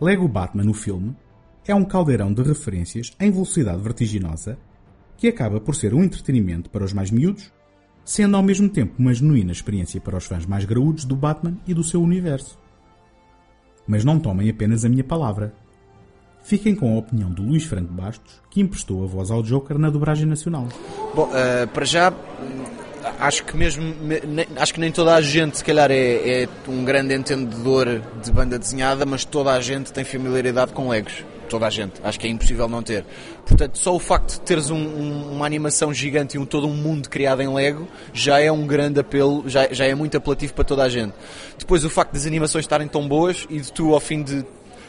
Lego 0.00 0.26
Batman, 0.26 0.68
o 0.68 0.74
filme, 0.74 1.16
é 1.64 1.74
um 1.74 1.84
caldeirão 1.84 2.34
de 2.34 2.42
referências 2.42 3.12
em 3.20 3.30
velocidade 3.30 3.80
vertiginosa 3.80 4.58
que 5.16 5.28
acaba 5.28 5.60
por 5.60 5.76
ser 5.76 5.94
um 5.94 6.02
entretenimento 6.02 6.68
para 6.68 6.84
os 6.84 6.92
mais 6.92 7.10
miúdos, 7.10 7.52
sendo 8.04 8.36
ao 8.36 8.42
mesmo 8.42 8.68
tempo 8.68 8.96
uma 8.98 9.14
genuína 9.14 9.52
experiência 9.52 10.00
para 10.00 10.16
os 10.16 10.24
fãs 10.24 10.44
mais 10.44 10.64
graúdos 10.64 11.04
do 11.04 11.14
Batman 11.14 11.56
e 11.66 11.72
do 11.72 11.84
seu 11.84 12.02
universo. 12.02 12.58
Mas 13.92 14.06
não 14.06 14.18
tomem 14.18 14.48
apenas 14.48 14.86
a 14.86 14.88
minha 14.88 15.04
palavra. 15.04 15.52
Fiquem 16.42 16.74
com 16.74 16.96
a 16.96 16.98
opinião 16.98 17.30
do 17.30 17.42
Luís 17.42 17.64
Franco 17.64 17.92
Bastos, 17.92 18.40
que 18.50 18.58
emprestou 18.58 19.04
a 19.04 19.06
voz 19.06 19.30
ao 19.30 19.42
Joker 19.42 19.78
na 19.78 19.90
dobragem 19.90 20.24
nacional. 20.24 20.66
Bom, 21.14 21.30
eh, 21.34 21.66
para 21.66 21.84
já, 21.84 22.10
acho 23.18 23.44
que 23.44 23.54
mesmo, 23.54 23.94
acho 24.56 24.72
que 24.72 24.80
nem 24.80 24.90
toda 24.90 25.14
a 25.14 25.20
gente, 25.20 25.58
se 25.58 25.64
calhar, 25.64 25.90
é, 25.90 26.44
é 26.44 26.48
um 26.66 26.86
grande 26.86 27.14
entendedor 27.14 28.00
de 28.24 28.32
banda 28.32 28.58
desenhada, 28.58 29.04
mas 29.04 29.26
toda 29.26 29.52
a 29.52 29.60
gente 29.60 29.92
tem 29.92 30.04
familiaridade 30.04 30.72
com 30.72 30.88
Legos. 30.88 31.22
Toda 31.48 31.66
a 31.66 31.70
gente. 31.70 31.94
Acho 32.02 32.18
que 32.18 32.26
é 32.26 32.30
impossível 32.30 32.66
não 32.68 32.82
ter. 32.82 33.04
Portanto, 33.46 33.76
só 33.76 33.94
o 33.94 33.98
facto 33.98 34.32
de 34.34 34.40
teres 34.40 34.70
um- 34.70 34.76
um- 34.76 35.32
uma 35.32 35.44
animação 35.44 35.92
gigante 35.92 36.36
e 36.36 36.40
um, 36.40 36.46
todo 36.46 36.66
um 36.66 36.74
mundo 36.74 37.08
criado 37.10 37.42
em 37.42 37.52
Lego 37.52 37.86
já 38.14 38.40
é 38.40 38.50
um 38.50 38.66
grande 38.66 39.00
apelo, 39.00 39.44
já, 39.46 39.68
já 39.70 39.84
é 39.84 39.94
muito 39.94 40.16
apelativo 40.16 40.54
para 40.54 40.64
toda 40.64 40.82
a 40.82 40.88
gente. 40.88 41.12
Depois, 41.58 41.84
o 41.84 41.90
facto 41.90 42.12
das 42.12 42.24
animações 42.26 42.64
estarem 42.64 42.88
tão 42.88 43.06
boas 43.06 43.46
e 43.50 43.60
de 43.60 43.70
tu, 43.72 43.92
ao 43.92 44.00
fim 44.00 44.22
de 44.22 44.44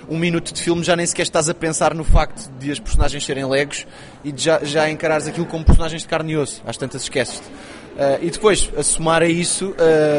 um 0.09 0.17
minuto 0.17 0.53
de 0.53 0.61
filme 0.61 0.83
já 0.83 0.95
nem 0.95 1.05
sequer 1.05 1.23
estás 1.23 1.47
a 1.49 1.53
pensar 1.53 1.93
no 1.93 2.03
facto 2.03 2.49
de 2.59 2.71
as 2.71 2.79
personagens 2.79 3.23
serem 3.25 3.45
legos 3.45 3.85
e 4.23 4.31
de 4.31 4.43
já, 4.43 4.59
já 4.63 4.89
encarares 4.89 5.27
aquilo 5.27 5.45
como 5.45 5.63
personagens 5.65 6.01
de 6.01 6.07
carne 6.07 6.33
e 6.33 6.37
osso. 6.37 6.61
Às 6.65 6.77
tantas 6.77 7.03
esqueces-te. 7.03 7.45
Uh, 7.93 8.25
e 8.25 8.31
depois, 8.31 8.71
a 8.75 8.81
somar 8.81 9.21
a 9.21 9.27
isso, 9.27 9.75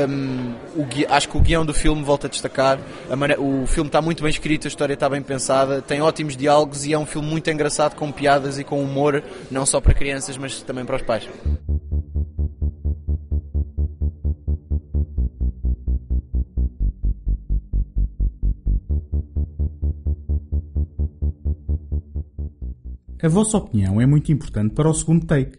um, 0.09 0.55
o 0.81 0.85
gui- 0.85 1.05
acho 1.09 1.29
que 1.29 1.37
o 1.37 1.41
guião 1.41 1.67
do 1.67 1.75
filme 1.75 2.05
volta 2.05 2.29
a 2.29 2.31
destacar. 2.31 2.79
A 3.11 3.17
mane- 3.17 3.35
o 3.37 3.67
filme 3.67 3.89
está 3.89 4.01
muito 4.01 4.23
bem 4.23 4.31
escrito, 4.31 4.67
a 4.67 4.69
história 4.69 4.95
está 4.95 5.09
bem 5.09 5.21
pensada, 5.21 5.83
tem 5.83 6.01
ótimos 6.01 6.37
diálogos 6.37 6.87
e 6.87 6.93
é 6.93 6.99
um 6.99 7.05
filme 7.05 7.29
muito 7.29 7.51
engraçado, 7.51 7.97
com 7.97 8.13
piadas 8.13 8.59
e 8.61 8.65
com 8.65 8.81
humor, 8.81 9.23
não 9.51 9.67
só 9.67 9.81
para 9.81 9.93
crianças, 9.93 10.37
mas 10.37 10.63
também 10.63 10.85
para 10.85 10.97
os 10.97 11.03
pais. 11.03 11.29
A 23.23 23.29
vossa 23.29 23.57
opinião 23.57 24.01
é 24.01 24.07
muito 24.07 24.31
importante 24.31 24.75
para 24.75 24.89
o 24.89 24.95
segundo 24.95 25.25
take. 25.27 25.59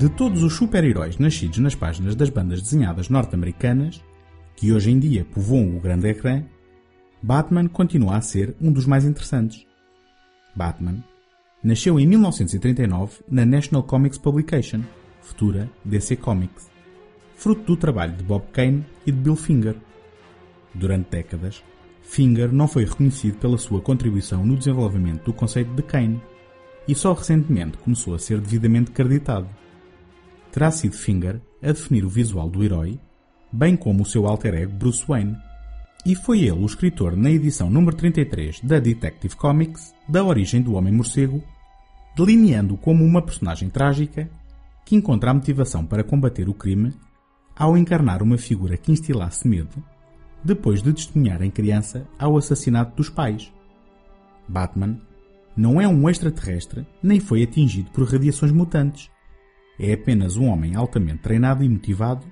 De 0.00 0.08
todos 0.08 0.42
os 0.42 0.54
super-heróis 0.54 1.18
nascidos 1.18 1.58
nas 1.58 1.74
páginas 1.74 2.14
das 2.14 2.30
bandas 2.30 2.62
desenhadas 2.62 3.10
norte-americanas, 3.10 4.02
que 4.56 4.72
hoje 4.72 4.90
em 4.90 4.98
dia 4.98 5.26
povoam 5.26 5.76
o 5.76 5.78
grande 5.78 6.08
ecrã, 6.08 6.42
Batman 7.22 7.68
continua 7.68 8.16
a 8.16 8.22
ser 8.22 8.56
um 8.62 8.72
dos 8.72 8.86
mais 8.86 9.04
interessantes. 9.04 9.66
Batman 10.56 11.04
nasceu 11.62 12.00
em 12.00 12.06
1939 12.06 13.18
na 13.28 13.44
National 13.44 13.82
Comics 13.82 14.16
Publication, 14.16 14.80
futura 15.20 15.70
DC 15.84 16.16
Comics, 16.16 16.70
fruto 17.36 17.64
do 17.64 17.76
trabalho 17.76 18.16
de 18.16 18.24
Bob 18.24 18.46
Kane 18.54 18.86
e 19.04 19.12
de 19.12 19.18
Bill 19.18 19.36
Finger. 19.36 19.76
Durante 20.74 21.10
décadas, 21.10 21.62
Finger 22.00 22.50
não 22.50 22.66
foi 22.66 22.86
reconhecido 22.86 23.36
pela 23.36 23.58
sua 23.58 23.82
contribuição 23.82 24.46
no 24.46 24.56
desenvolvimento 24.56 25.24
do 25.24 25.34
conceito 25.34 25.74
de 25.74 25.82
Kane 25.82 26.22
e 26.88 26.94
só 26.94 27.12
recentemente 27.12 27.76
começou 27.76 28.14
a 28.14 28.18
ser 28.18 28.40
devidamente 28.40 28.92
creditado 28.92 29.59
terá 30.52 30.70
sido 30.70 30.94
Finger 30.94 31.40
a 31.62 31.68
definir 31.68 32.04
o 32.04 32.08
visual 32.08 32.48
do 32.48 32.62
herói, 32.62 32.98
bem 33.52 33.76
como 33.76 34.02
o 34.02 34.06
seu 34.06 34.26
alter 34.26 34.54
ego 34.54 34.72
Bruce 34.72 35.04
Wayne. 35.06 35.36
E 36.04 36.14
foi 36.14 36.40
ele 36.40 36.52
o 36.52 36.66
escritor 36.66 37.16
na 37.16 37.30
edição 37.30 37.68
número 37.68 37.96
33 37.96 38.60
da 38.60 38.78
Detective 38.78 39.36
Comics 39.36 39.94
da 40.08 40.24
origem 40.24 40.62
do 40.62 40.74
Homem-Morcego, 40.74 41.42
delineando-o 42.16 42.78
como 42.78 43.04
uma 43.04 43.22
personagem 43.22 43.68
trágica 43.68 44.30
que 44.84 44.96
encontra 44.96 45.30
a 45.30 45.34
motivação 45.34 45.84
para 45.84 46.02
combater 46.02 46.48
o 46.48 46.54
crime 46.54 46.92
ao 47.54 47.76
encarnar 47.76 48.22
uma 48.22 48.38
figura 48.38 48.76
que 48.76 48.90
instilasse 48.90 49.46
medo, 49.46 49.84
depois 50.42 50.82
de 50.82 50.92
testemunhar 50.92 51.42
em 51.42 51.50
criança 51.50 52.06
ao 52.18 52.36
assassinato 52.38 52.96
dos 52.96 53.10
pais. 53.10 53.52
Batman 54.48 54.98
não 55.54 55.80
é 55.80 55.86
um 55.86 56.08
extraterrestre 56.08 56.86
nem 57.02 57.20
foi 57.20 57.42
atingido 57.42 57.90
por 57.90 58.10
radiações 58.10 58.50
mutantes 58.50 59.10
é 59.80 59.94
apenas 59.94 60.36
um 60.36 60.46
homem 60.46 60.76
altamente 60.76 61.22
treinado 61.22 61.64
e 61.64 61.68
motivado, 61.68 62.26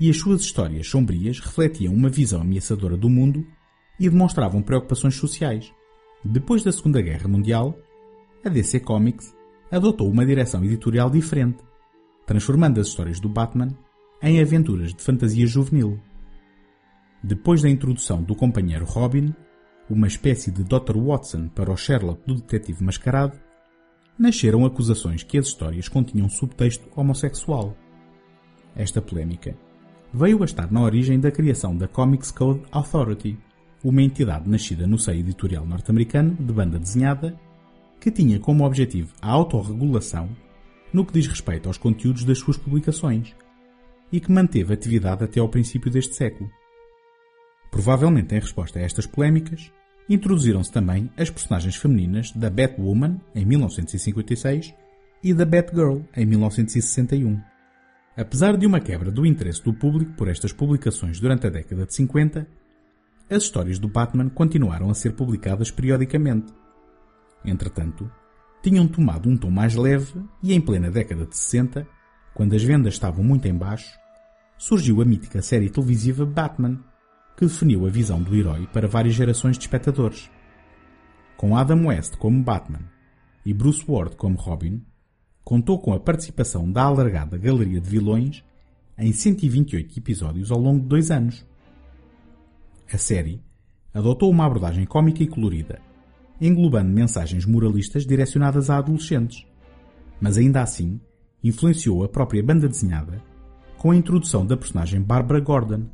e 0.00 0.08
as 0.08 0.16
suas 0.16 0.40
histórias 0.40 0.88
sombrias 0.88 1.38
refletiam 1.38 1.92
uma 1.92 2.08
visão 2.08 2.40
ameaçadora 2.40 2.96
do 2.96 3.10
mundo 3.10 3.46
e 4.00 4.08
demonstravam 4.08 4.62
preocupações 4.62 5.14
sociais. 5.14 5.72
Depois 6.24 6.62
da 6.62 6.72
Segunda 6.72 7.02
Guerra 7.02 7.28
Mundial, 7.28 7.78
a 8.42 8.48
DC 8.48 8.80
Comics 8.80 9.36
adotou 9.70 10.10
uma 10.10 10.24
direção 10.24 10.64
editorial 10.64 11.10
diferente, 11.10 11.62
transformando 12.26 12.80
as 12.80 12.88
histórias 12.88 13.20
do 13.20 13.28
Batman 13.28 13.68
em 14.22 14.40
aventuras 14.40 14.94
de 14.94 15.02
fantasia 15.02 15.46
juvenil. 15.46 16.00
Depois 17.22 17.60
da 17.60 17.68
introdução 17.68 18.22
do 18.22 18.34
companheiro 18.34 18.84
Robin, 18.84 19.34
uma 19.90 20.06
espécie 20.06 20.50
de 20.50 20.64
Dr. 20.64 20.96
Watson 20.96 21.48
para 21.48 21.70
o 21.70 21.76
Sherlock 21.76 22.26
do 22.26 22.36
detetive 22.36 22.82
mascarado, 22.82 23.38
nasceram 24.18 24.64
acusações 24.64 25.22
que 25.22 25.38
as 25.38 25.46
histórias 25.46 25.88
continham 25.88 26.28
subtexto 26.28 26.88
homossexual. 26.94 27.76
Esta 28.76 29.00
polémica 29.00 29.56
veio 30.12 30.42
a 30.42 30.44
estar 30.44 30.70
na 30.70 30.82
origem 30.82 31.18
da 31.18 31.30
criação 31.30 31.76
da 31.76 31.88
Comics 31.88 32.30
Code 32.30 32.62
Authority, 32.70 33.38
uma 33.82 34.02
entidade 34.02 34.48
nascida 34.48 34.86
no 34.86 34.98
seio 34.98 35.20
editorial 35.20 35.66
norte-americano 35.66 36.36
de 36.38 36.52
banda 36.52 36.78
desenhada 36.78 37.36
que 38.00 38.10
tinha 38.10 38.38
como 38.38 38.64
objetivo 38.64 39.12
a 39.20 39.30
autorregulação 39.30 40.28
no 40.92 41.04
que 41.04 41.12
diz 41.12 41.26
respeito 41.26 41.68
aos 41.68 41.78
conteúdos 41.78 42.24
das 42.24 42.38
suas 42.38 42.56
publicações 42.56 43.34
e 44.12 44.20
que 44.20 44.30
manteve 44.30 44.74
atividade 44.74 45.24
até 45.24 45.40
ao 45.40 45.48
princípio 45.48 45.90
deste 45.90 46.14
século. 46.14 46.50
Provavelmente 47.70 48.34
em 48.34 48.40
resposta 48.40 48.78
a 48.78 48.82
estas 48.82 49.06
polémicas, 49.06 49.72
introduziram-se 50.08 50.72
também 50.72 51.10
as 51.16 51.30
personagens 51.30 51.76
femininas 51.76 52.32
da 52.32 52.50
Batwoman, 52.50 53.20
em 53.34 53.44
1956, 53.44 54.74
e 55.22 55.32
da 55.32 55.44
Batgirl, 55.44 56.00
em 56.16 56.26
1961. 56.26 57.40
Apesar 58.16 58.56
de 58.56 58.66
uma 58.66 58.80
quebra 58.80 59.10
do 59.10 59.24
interesse 59.24 59.62
do 59.62 59.72
público 59.72 60.12
por 60.12 60.28
estas 60.28 60.52
publicações 60.52 61.18
durante 61.18 61.46
a 61.46 61.50
década 61.50 61.86
de 61.86 61.94
50, 61.94 62.46
as 63.30 63.44
histórias 63.44 63.78
do 63.78 63.88
Batman 63.88 64.28
continuaram 64.28 64.90
a 64.90 64.94
ser 64.94 65.12
publicadas 65.12 65.70
periodicamente. 65.70 66.52
Entretanto, 67.44 68.10
tinham 68.62 68.86
tomado 68.86 69.28
um 69.28 69.36
tom 69.36 69.50
mais 69.50 69.74
leve 69.74 70.22
e 70.42 70.52
em 70.52 70.60
plena 70.60 70.90
década 70.90 71.24
de 71.24 71.36
60, 71.36 71.86
quando 72.34 72.54
as 72.54 72.62
vendas 72.62 72.94
estavam 72.94 73.24
muito 73.24 73.46
em 73.46 73.54
baixo, 73.54 73.90
surgiu 74.58 75.00
a 75.00 75.04
mítica 75.04 75.40
série 75.40 75.70
televisiva 75.70 76.26
Batman, 76.26 76.78
que 77.36 77.46
definiu 77.46 77.86
a 77.86 77.90
visão 77.90 78.22
do 78.22 78.34
herói 78.34 78.66
para 78.72 78.88
várias 78.88 79.14
gerações 79.14 79.56
de 79.56 79.64
espectadores. 79.64 80.30
Com 81.36 81.56
Adam 81.56 81.86
West 81.86 82.16
como 82.16 82.42
Batman 82.42 82.82
e 83.44 83.52
Bruce 83.52 83.84
Ward 83.88 84.16
como 84.16 84.36
Robin, 84.36 84.84
contou 85.44 85.78
com 85.78 85.92
a 85.92 86.00
participação 86.00 86.70
da 86.70 86.82
alargada 86.82 87.36
galeria 87.36 87.80
de 87.80 87.90
vilões 87.90 88.44
em 88.96 89.12
128 89.12 89.98
episódios 89.98 90.50
ao 90.50 90.58
longo 90.58 90.80
de 90.80 90.88
dois 90.88 91.10
anos. 91.10 91.44
A 92.92 92.98
série 92.98 93.42
adotou 93.92 94.30
uma 94.30 94.46
abordagem 94.46 94.84
cómica 94.84 95.22
e 95.22 95.26
colorida, 95.26 95.80
englobando 96.40 96.90
mensagens 96.90 97.44
moralistas 97.44 98.06
direcionadas 98.06 98.70
a 98.70 98.78
adolescentes, 98.78 99.46
mas 100.20 100.38
ainda 100.38 100.62
assim 100.62 101.00
influenciou 101.42 102.04
a 102.04 102.08
própria 102.08 102.42
banda 102.42 102.68
desenhada 102.68 103.22
com 103.76 103.90
a 103.90 103.96
introdução 103.96 104.46
da 104.46 104.56
personagem 104.56 105.00
Barbara 105.00 105.40
Gordon, 105.40 105.86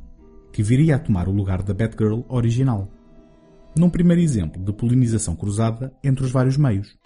que 0.59 0.63
viria 0.63 0.97
a 0.97 0.99
tomar 0.99 1.29
o 1.29 1.31
lugar 1.31 1.63
da 1.63 1.73
Batgirl 1.73 2.19
original, 2.27 2.91
num 3.77 3.89
primeiro 3.89 4.21
exemplo 4.21 4.61
de 4.61 4.73
polinização 4.73 5.33
cruzada 5.33 5.93
entre 6.03 6.25
os 6.25 6.31
vários 6.31 6.57
meios. 6.57 6.97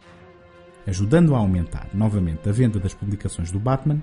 Ajudando 0.88 1.36
a 1.36 1.38
aumentar 1.38 1.88
novamente 1.94 2.50
a 2.50 2.52
venda 2.52 2.80
das 2.80 2.96
publicações 2.96 3.52
do 3.52 3.60
Batman, 3.60 4.02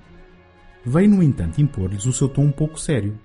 veio 0.85 1.09
no 1.09 1.21
entanto 1.21 1.59
impor-lhes 1.59 2.05
o 2.05 2.13
seu 2.13 2.29
tom 2.29 2.43
um 2.43 2.51
pouco 2.53 2.79
sério. 2.79 3.19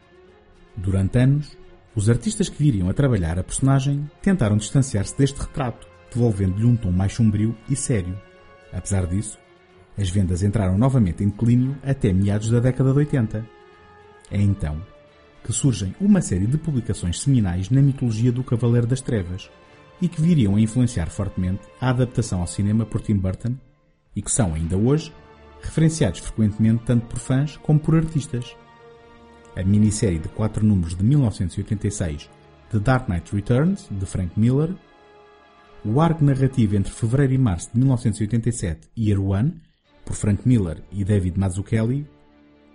Durante 0.77 1.17
anos, 1.17 1.57
os 1.95 2.11
artistas 2.11 2.49
que 2.49 2.61
viriam 2.61 2.91
a 2.91 2.93
trabalhar 2.93 3.39
a 3.39 3.45
personagem 3.45 4.11
tentaram 4.21 4.57
distanciar-se 4.57 5.17
deste 5.17 5.41
retrato, 5.41 5.87
devolvendo-lhe 6.13 6.67
um 6.67 6.75
tom 6.75 6.91
mais 6.91 7.13
sombrio 7.13 7.55
e 7.71 7.77
sério. 7.77 8.21
Apesar 8.73 9.07
disso, 9.07 9.39
as 9.97 10.11
vendas 10.11 10.43
entraram 10.43 10.77
novamente 10.77 11.23
em 11.23 11.29
declínio 11.29 11.77
até 11.85 12.13
meados 12.13 12.51
da 12.51 12.59
década 12.59 12.91
de 12.91 12.99
80. 12.99 13.47
É 14.29 14.43
então 14.43 14.96
que 15.47 15.53
surgem 15.53 15.95
uma 16.01 16.21
série 16.21 16.45
de 16.45 16.59
publicações 16.59 17.21
seminais 17.21 17.71
na 17.71 17.81
mitologia 17.81 18.33
do 18.33 18.43
Cavaleiro 18.43 18.85
das 18.85 19.01
Trevas 19.01 19.49
e 20.03 20.09
que 20.09 20.21
viriam 20.21 20.57
a 20.57 20.61
influenciar 20.61 21.09
fortemente 21.09 21.61
a 21.81 21.91
adaptação 21.91 22.41
ao 22.41 22.49
cinema 22.49 22.85
por 22.85 23.01
Tim 23.01 23.17
Burton 23.17 23.55
e 24.17 24.21
que 24.21 24.31
são, 24.31 24.55
ainda 24.55 24.77
hoje, 24.77 25.13
referenciados 25.63 26.19
frequentemente 26.19 26.83
tanto 26.85 27.07
por 27.07 27.21
fãs 27.21 27.57
como 27.59 27.79
por 27.79 27.95
artistas. 27.95 28.57
a 29.55 29.63
minissérie 29.63 30.19
de 30.19 30.29
quatro 30.29 30.67
números 30.67 30.97
de 30.97 31.05
1986 31.05 32.29
The 32.73 32.81
Dark 32.81 33.09
Knight 33.09 33.33
Returns, 33.33 33.87
de 33.89 34.05
Frank 34.05 34.33
Miller, 34.39 34.75
o 35.85 36.01
arco 36.01 36.25
narrativo 36.25 36.75
entre 36.75 36.93
fevereiro 36.93 37.35
e 37.35 37.39
março 37.39 37.71
de 37.73 37.79
1987 37.79 38.89
Year 38.99 39.23
One, 39.23 39.55
por 40.05 40.17
Frank 40.17 40.43
Miller 40.45 40.83
e 40.91 41.05
David 41.05 41.39
Mazzucchelli, 41.39 42.05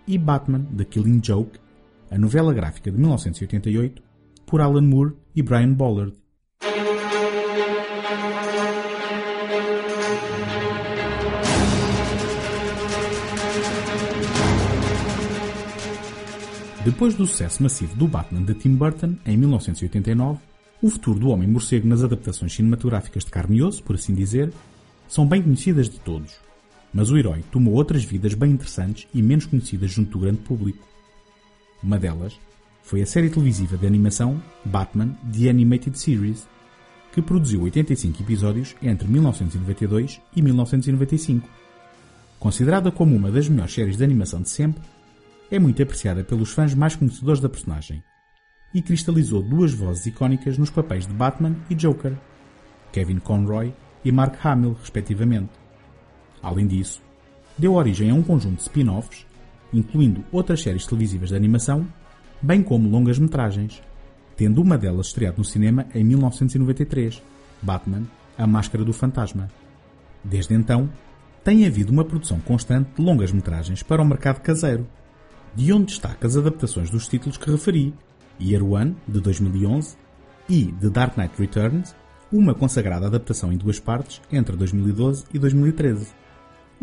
e 0.07 0.17
Batman 0.17 0.63
The 0.77 0.85
Killing 0.85 1.19
Joke, 1.21 1.59
a 2.11 2.17
novela 2.17 2.53
gráfica 2.53 2.91
de 2.91 2.97
1988, 2.97 4.03
por 4.45 4.59
Alan 4.59 4.81
Moore 4.81 5.13
e 5.33 5.41
Brian 5.41 5.71
Bollard. 5.71 6.13
Depois 16.83 17.15
do 17.15 17.25
sucesso 17.25 17.63
massivo 17.63 17.95
do 17.95 18.07
Batman 18.07 18.43
de 18.43 18.55
Tim 18.55 18.75
Burton, 18.75 19.15
em 19.25 19.37
1989, 19.37 20.39
o 20.81 20.89
futuro 20.89 21.17
do 21.17 21.29
Homem-Morcego 21.29 21.87
nas 21.87 22.03
adaptações 22.03 22.53
cinematográficas 22.53 23.23
de 23.23 23.31
carne 23.31 23.59
e 23.59 23.63
osso, 23.63 23.81
por 23.83 23.95
assim 23.95 24.13
dizer, 24.13 24.51
são 25.07 25.25
bem 25.25 25.41
conhecidas 25.41 25.87
de 25.87 25.99
todos. 26.01 26.35
Mas 26.93 27.09
o 27.09 27.17
herói 27.17 27.41
tomou 27.51 27.75
outras 27.75 28.03
vidas 28.03 28.33
bem 28.33 28.51
interessantes 28.51 29.07
e 29.13 29.21
menos 29.21 29.45
conhecidas 29.45 29.91
junto 29.91 30.11
do 30.11 30.19
grande 30.19 30.39
público. 30.39 30.90
Uma 31.83 31.97
delas 31.97 32.39
foi 32.83 33.01
a 33.01 33.05
série 33.05 33.29
televisiva 33.29 33.77
de 33.77 33.87
animação 33.87 34.41
Batman 34.65 35.15
The 35.31 35.49
Animated 35.49 35.97
Series, 35.97 36.47
que 37.11 37.21
produziu 37.21 37.63
85 37.63 38.21
episódios 38.21 38.75
entre 38.81 39.07
1992 39.07 40.21
e 40.35 40.41
1995. 40.41 41.47
Considerada 42.39 42.91
como 42.91 43.15
uma 43.15 43.31
das 43.31 43.47
melhores 43.47 43.73
séries 43.73 43.97
de 43.97 44.03
animação 44.03 44.41
de 44.41 44.49
sempre, 44.49 44.83
é 45.49 45.59
muito 45.59 45.81
apreciada 45.81 46.23
pelos 46.23 46.51
fãs 46.51 46.73
mais 46.73 46.95
conhecedores 46.95 47.41
da 47.41 47.49
personagem 47.49 48.03
e 48.73 48.81
cristalizou 48.81 49.41
duas 49.41 49.73
vozes 49.73 50.05
icónicas 50.05 50.57
nos 50.57 50.69
papéis 50.69 51.05
de 51.05 51.13
Batman 51.13 51.55
e 51.69 51.75
Joker, 51.75 52.13
Kevin 52.91 53.19
Conroy 53.19 53.73
e 54.03 54.11
Mark 54.11 54.43
Hamill, 54.45 54.77
respectivamente. 54.79 55.51
Além 56.41 56.67
disso, 56.67 57.01
deu 57.57 57.73
origem 57.73 58.09
a 58.09 58.13
um 58.13 58.23
conjunto 58.23 58.57
de 58.57 58.61
spin-offs, 58.61 59.25
incluindo 59.73 60.23
outras 60.31 60.61
séries 60.61 60.85
televisivas 60.85 61.29
de 61.29 61.35
animação, 61.35 61.87
bem 62.41 62.61
como 62.63 62.89
longas 62.89 63.19
metragens, 63.19 63.81
tendo 64.35 64.61
uma 64.61 64.77
delas 64.77 65.07
estreado 65.07 65.37
no 65.37 65.43
cinema 65.43 65.85
em 65.93 66.03
1993, 66.03 67.21
Batman, 67.61 68.03
A 68.37 68.47
Máscara 68.47 68.83
do 68.83 68.93
Fantasma. 68.93 69.49
Desde 70.23 70.53
então, 70.53 70.89
tem 71.43 71.65
havido 71.65 71.91
uma 71.91 72.05
produção 72.05 72.39
constante 72.39 72.89
de 72.95 73.01
longas 73.01 73.31
metragens 73.31 73.83
para 73.83 74.01
o 74.01 74.05
mercado 74.05 74.41
caseiro, 74.41 74.87
de 75.55 75.71
onde 75.73 75.85
destaca 75.85 76.27
as 76.27 76.37
adaptações 76.37 76.89
dos 76.89 77.07
títulos 77.07 77.37
que 77.37 77.49
referi, 77.49 77.93
Year 78.39 78.63
One, 78.63 78.95
de 79.07 79.19
2011, 79.19 79.95
e 80.49 80.65
The 80.79 80.89
Dark 80.89 81.17
Knight 81.17 81.33
Returns, 81.37 81.95
uma 82.31 82.53
consagrada 82.53 83.07
adaptação 83.07 83.51
em 83.51 83.57
duas 83.57 83.79
partes 83.79 84.21
entre 84.31 84.55
2012 84.55 85.25
e 85.33 85.39
2013. 85.39 86.20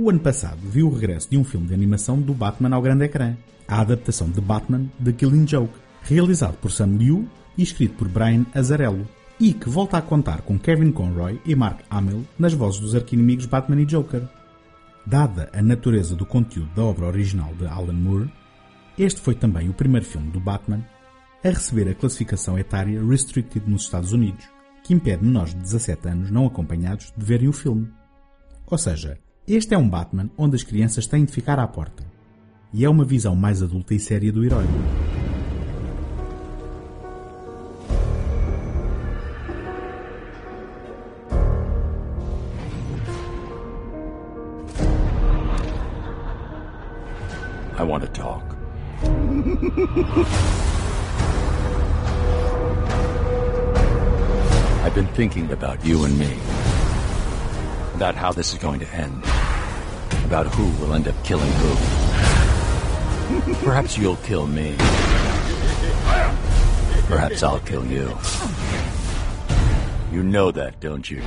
O 0.00 0.08
ano 0.08 0.20
passado 0.20 0.60
viu 0.62 0.86
o 0.86 0.94
regresso 0.94 1.28
de 1.28 1.36
um 1.36 1.42
filme 1.42 1.66
de 1.66 1.74
animação 1.74 2.20
do 2.20 2.32
Batman 2.32 2.72
ao 2.72 2.80
grande 2.80 3.04
ecrã, 3.04 3.36
a 3.66 3.80
adaptação 3.80 4.30
de 4.30 4.40
Batman 4.40 4.86
The 5.04 5.10
Killing 5.10 5.44
Joke, 5.44 5.74
realizado 6.02 6.56
por 6.58 6.70
Sam 6.70 6.96
Liu 6.96 7.28
e 7.56 7.64
escrito 7.64 7.96
por 7.96 8.06
Brian 8.06 8.46
Azzarello, 8.54 9.08
e 9.40 9.52
que 9.52 9.68
volta 9.68 9.98
a 9.98 10.02
contar 10.02 10.42
com 10.42 10.56
Kevin 10.56 10.92
Conroy 10.92 11.40
e 11.44 11.52
Mark 11.56 11.80
Hamill 11.90 12.24
nas 12.38 12.54
vozes 12.54 12.78
dos 12.78 12.94
arquinimigos 12.94 13.46
Batman 13.46 13.82
e 13.82 13.86
Joker. 13.86 14.22
Dada 15.04 15.50
a 15.52 15.60
natureza 15.60 16.14
do 16.14 16.24
conteúdo 16.24 16.72
da 16.76 16.84
obra 16.84 17.06
original 17.06 17.52
de 17.56 17.66
Alan 17.66 17.92
Moore, 17.92 18.32
este 18.96 19.20
foi 19.20 19.34
também 19.34 19.68
o 19.68 19.74
primeiro 19.74 20.06
filme 20.06 20.30
do 20.30 20.38
Batman 20.38 20.86
a 21.44 21.48
receber 21.48 21.88
a 21.90 21.94
classificação 21.94 22.56
etária 22.56 23.04
Restricted 23.04 23.68
nos 23.68 23.82
Estados 23.82 24.12
Unidos, 24.12 24.48
que 24.84 24.94
impede 24.94 25.24
menores 25.24 25.54
de 25.54 25.60
17 25.60 26.08
anos 26.08 26.30
não 26.30 26.46
acompanhados 26.46 27.12
de 27.16 27.24
verem 27.24 27.48
o 27.48 27.52
filme. 27.52 27.90
Ou 28.64 28.78
seja, 28.78 29.18
este 29.48 29.74
é 29.74 29.78
um 29.78 29.88
Batman 29.88 30.28
onde 30.36 30.56
as 30.56 30.62
crianças 30.62 31.06
têm 31.06 31.24
de 31.24 31.32
ficar 31.32 31.58
à 31.58 31.66
porta. 31.66 32.04
E 32.70 32.84
é 32.84 32.90
uma 32.90 33.02
visão 33.02 33.34
mais 33.34 33.62
adulta 33.62 33.94
e 33.94 33.98
séria 33.98 34.30
do 34.30 34.44
herói. 34.44 34.66
I 47.78 47.82
want 47.84 48.02
to 48.02 48.08
talk. 48.08 48.44
I've 54.84 54.94
been 54.94 55.06
thinking 55.14 55.50
about 55.52 55.82
you 55.86 56.04
and 56.04 56.18
me. 56.18 56.36
About 57.94 58.14
how 58.14 58.32
this 58.32 58.52
is 58.52 58.58
going 58.58 58.80
to 58.80 58.86
end. 58.94 59.27
About 60.24 60.46
who 60.46 60.64
will 60.80 60.94
end 60.94 61.08
up 61.08 61.24
killing 61.24 61.50
who. 61.52 61.74
Perhaps 63.64 63.96
you'll 63.98 64.16
kill 64.16 64.46
me. 64.46 64.74
Perhaps 67.08 67.42
I'll 67.42 67.60
kill 67.60 67.84
you. 67.86 68.16
You 70.12 70.22
know 70.22 70.50
that, 70.50 70.80
don't 70.80 71.10
you? 71.10 71.22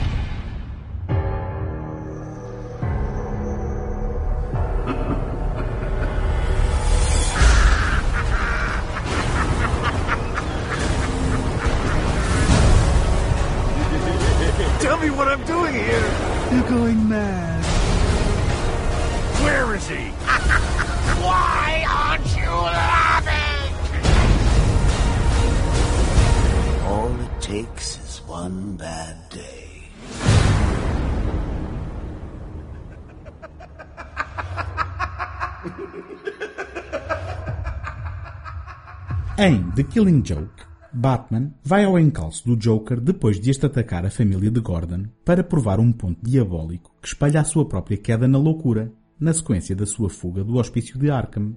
Em 39.43 39.71
The 39.71 39.81
Killing 39.81 40.21
Joke, 40.23 40.63
Batman 40.93 41.51
vai 41.63 41.83
ao 41.83 41.97
encalço 41.97 42.45
do 42.45 42.55
Joker 42.55 43.01
depois 43.01 43.39
de 43.39 43.49
este 43.49 43.65
atacar 43.65 44.05
a 44.05 44.11
família 44.11 44.51
de 44.51 44.59
Gordon 44.59 45.05
para 45.25 45.43
provar 45.43 45.79
um 45.79 45.91
ponto 45.91 46.19
diabólico 46.21 46.95
que 47.01 47.07
espalha 47.07 47.41
a 47.41 47.43
sua 47.43 47.67
própria 47.67 47.97
queda 47.97 48.27
na 48.27 48.37
loucura, 48.37 48.93
na 49.19 49.33
sequência 49.33 49.75
da 49.75 49.87
sua 49.87 50.11
fuga 50.11 50.43
do 50.43 50.57
hospício 50.57 50.99
de 50.99 51.09
Arkham. 51.09 51.55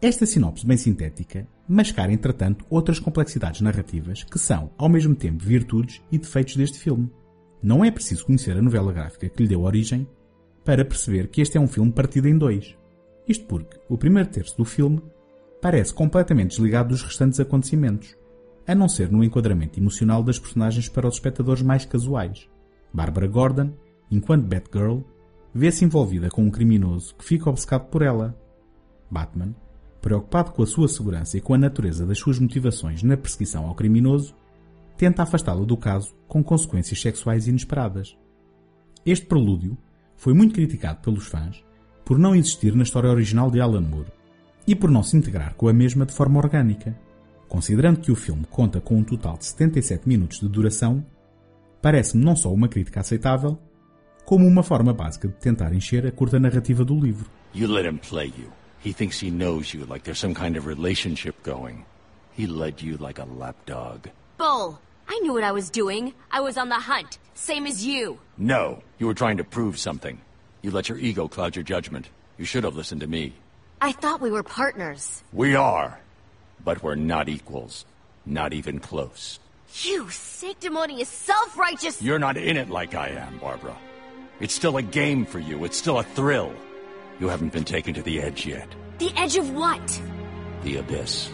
Esta 0.00 0.24
sinopse 0.24 0.66
bem 0.66 0.78
sintética 0.78 1.46
mascara, 1.68 2.10
entretanto, 2.10 2.64
outras 2.70 2.98
complexidades 2.98 3.60
narrativas 3.60 4.24
que 4.24 4.38
são, 4.38 4.70
ao 4.78 4.88
mesmo 4.88 5.14
tempo, 5.14 5.44
virtudes 5.44 6.00
e 6.10 6.16
defeitos 6.16 6.56
deste 6.56 6.78
filme. 6.78 7.12
Não 7.62 7.84
é 7.84 7.90
preciso 7.90 8.24
conhecer 8.24 8.56
a 8.56 8.62
novela 8.62 8.90
gráfica 8.90 9.28
que 9.28 9.42
lhe 9.42 9.48
deu 9.50 9.64
origem 9.64 10.08
para 10.64 10.82
perceber 10.82 11.28
que 11.28 11.42
este 11.42 11.58
é 11.58 11.60
um 11.60 11.68
filme 11.68 11.92
partido 11.92 12.26
em 12.26 12.38
dois. 12.38 12.74
Isto 13.28 13.44
porque 13.44 13.78
o 13.86 13.98
primeiro 13.98 14.30
terço 14.30 14.56
do 14.56 14.64
filme 14.64 15.02
parece 15.60 15.92
completamente 15.92 16.50
desligado 16.50 16.90
dos 16.90 17.02
restantes 17.02 17.40
acontecimentos, 17.40 18.16
a 18.66 18.74
não 18.74 18.88
ser 18.88 19.10
no 19.10 19.24
enquadramento 19.24 19.78
emocional 19.78 20.22
das 20.22 20.38
personagens 20.38 20.88
para 20.88 21.08
os 21.08 21.14
espectadores 21.14 21.62
mais 21.62 21.84
casuais. 21.84 22.48
Barbara 22.92 23.26
Gordon, 23.26 23.72
enquanto 24.10 24.46
Batgirl, 24.46 25.00
vê-se 25.54 25.84
envolvida 25.84 26.28
com 26.28 26.42
um 26.42 26.50
criminoso 26.50 27.14
que 27.16 27.24
fica 27.24 27.50
obcecado 27.50 27.86
por 27.86 28.02
ela. 28.02 28.38
Batman, 29.10 29.54
preocupado 30.00 30.52
com 30.52 30.62
a 30.62 30.66
sua 30.66 30.86
segurança 30.86 31.36
e 31.36 31.40
com 31.40 31.54
a 31.54 31.58
natureza 31.58 32.06
das 32.06 32.18
suas 32.18 32.38
motivações 32.38 33.02
na 33.02 33.16
perseguição 33.16 33.66
ao 33.66 33.74
criminoso, 33.74 34.34
tenta 34.96 35.22
afastá-lo 35.22 35.64
do 35.64 35.76
caso 35.76 36.14
com 36.26 36.42
consequências 36.42 37.00
sexuais 37.00 37.48
inesperadas. 37.48 38.16
Este 39.04 39.26
prelúdio 39.26 39.76
foi 40.16 40.34
muito 40.34 40.54
criticado 40.54 41.00
pelos 41.00 41.26
fãs 41.26 41.64
por 42.04 42.18
não 42.18 42.34
existir 42.34 42.74
na 42.74 42.82
história 42.82 43.10
original 43.10 43.50
de 43.50 43.60
Alan 43.60 43.80
Moore 43.80 44.17
e 44.68 44.74
por 44.74 44.90
não 44.90 45.02
se 45.02 45.16
integrar 45.16 45.54
com 45.54 45.66
a 45.66 45.72
mesma 45.72 46.04
de 46.04 46.12
forma 46.12 46.38
orgânica. 46.38 46.94
Considerando 47.48 48.00
que 48.00 48.12
o 48.12 48.14
filme 48.14 48.44
conta 48.50 48.82
com 48.82 48.98
um 48.98 49.02
total 49.02 49.38
de 49.38 49.46
77 49.46 50.06
minutos 50.06 50.40
de 50.40 50.46
duração, 50.46 51.02
parece-me 51.80 52.22
não 52.22 52.36
só 52.36 52.52
uma 52.52 52.68
crítica 52.68 53.00
aceitável, 53.00 53.58
como 54.26 54.46
uma 54.46 54.62
forma 54.62 54.92
básica 54.92 55.26
de 55.26 55.34
tentar 55.36 55.72
encher 55.72 56.06
a 56.06 56.12
curta 56.12 56.38
narrativa 56.38 56.84
do 56.84 56.94
livro. 57.00 57.30
You 57.54 57.66
let 57.66 57.86
him 57.86 57.96
play 57.96 58.26
you. 58.26 58.52
He 58.84 58.92
thinks 58.92 59.22
he 59.22 59.30
knows 59.30 59.72
you 59.72 59.86
like 59.86 60.04
there's 60.04 60.20
some 60.20 60.34
kind 60.34 60.58
of 60.58 60.68
relationship 60.68 61.34
going. 61.42 61.86
He 62.36 62.46
led 62.46 62.82
you 62.84 62.98
like 62.98 63.18
a 63.18 63.24
lapdog. 63.24 64.08
Bull! 64.36 64.78
I 65.08 65.18
knew 65.20 65.32
what 65.32 65.44
I 65.44 65.52
was 65.52 65.70
doing. 65.70 66.12
I 66.30 66.42
was 66.42 66.58
on 66.58 66.68
the 66.68 66.74
hunt, 66.74 67.16
same 67.32 67.66
as 67.66 67.86
you. 67.86 68.18
No, 68.36 68.82
you 68.98 69.06
were 69.06 69.14
trying 69.14 69.38
to 69.38 69.44
prove 69.44 69.78
something. 69.78 70.20
You 70.60 70.70
let 70.72 70.90
your 70.90 70.98
ego 70.98 71.26
cloud 71.26 71.56
your 71.56 71.64
judgment. 71.64 72.10
You 72.36 72.44
should 72.44 72.64
have 72.64 72.76
listened 72.76 73.00
to 73.00 73.06
me. 73.06 73.32
I 73.80 73.92
thought 73.92 74.20
we 74.20 74.30
were 74.30 74.42
partners. 74.42 75.22
We 75.32 75.54
are. 75.54 76.00
But 76.64 76.82
we're 76.82 76.96
not 76.96 77.28
equals. 77.28 77.84
Not 78.26 78.52
even 78.52 78.80
close. 78.80 79.38
You 79.82 80.10
sanctimonious, 80.10 81.08
self-righteous... 81.08 82.02
You're 82.02 82.18
not 82.18 82.36
in 82.36 82.56
it 82.56 82.70
like 82.70 82.94
I 82.94 83.08
am, 83.08 83.38
Barbara. 83.38 83.76
It's 84.40 84.54
still 84.54 84.76
a 84.76 84.82
game 84.82 85.24
for 85.24 85.38
you. 85.38 85.64
It's 85.64 85.76
still 85.76 85.98
a 85.98 86.02
thrill. 86.02 86.52
You 87.20 87.28
haven't 87.28 87.52
been 87.52 87.64
taken 87.64 87.94
to 87.94 88.02
the 88.02 88.20
edge 88.20 88.46
yet. 88.46 88.68
The 88.98 89.12
edge 89.16 89.36
of 89.36 89.54
what? 89.54 90.00
The 90.62 90.78
abyss. 90.78 91.30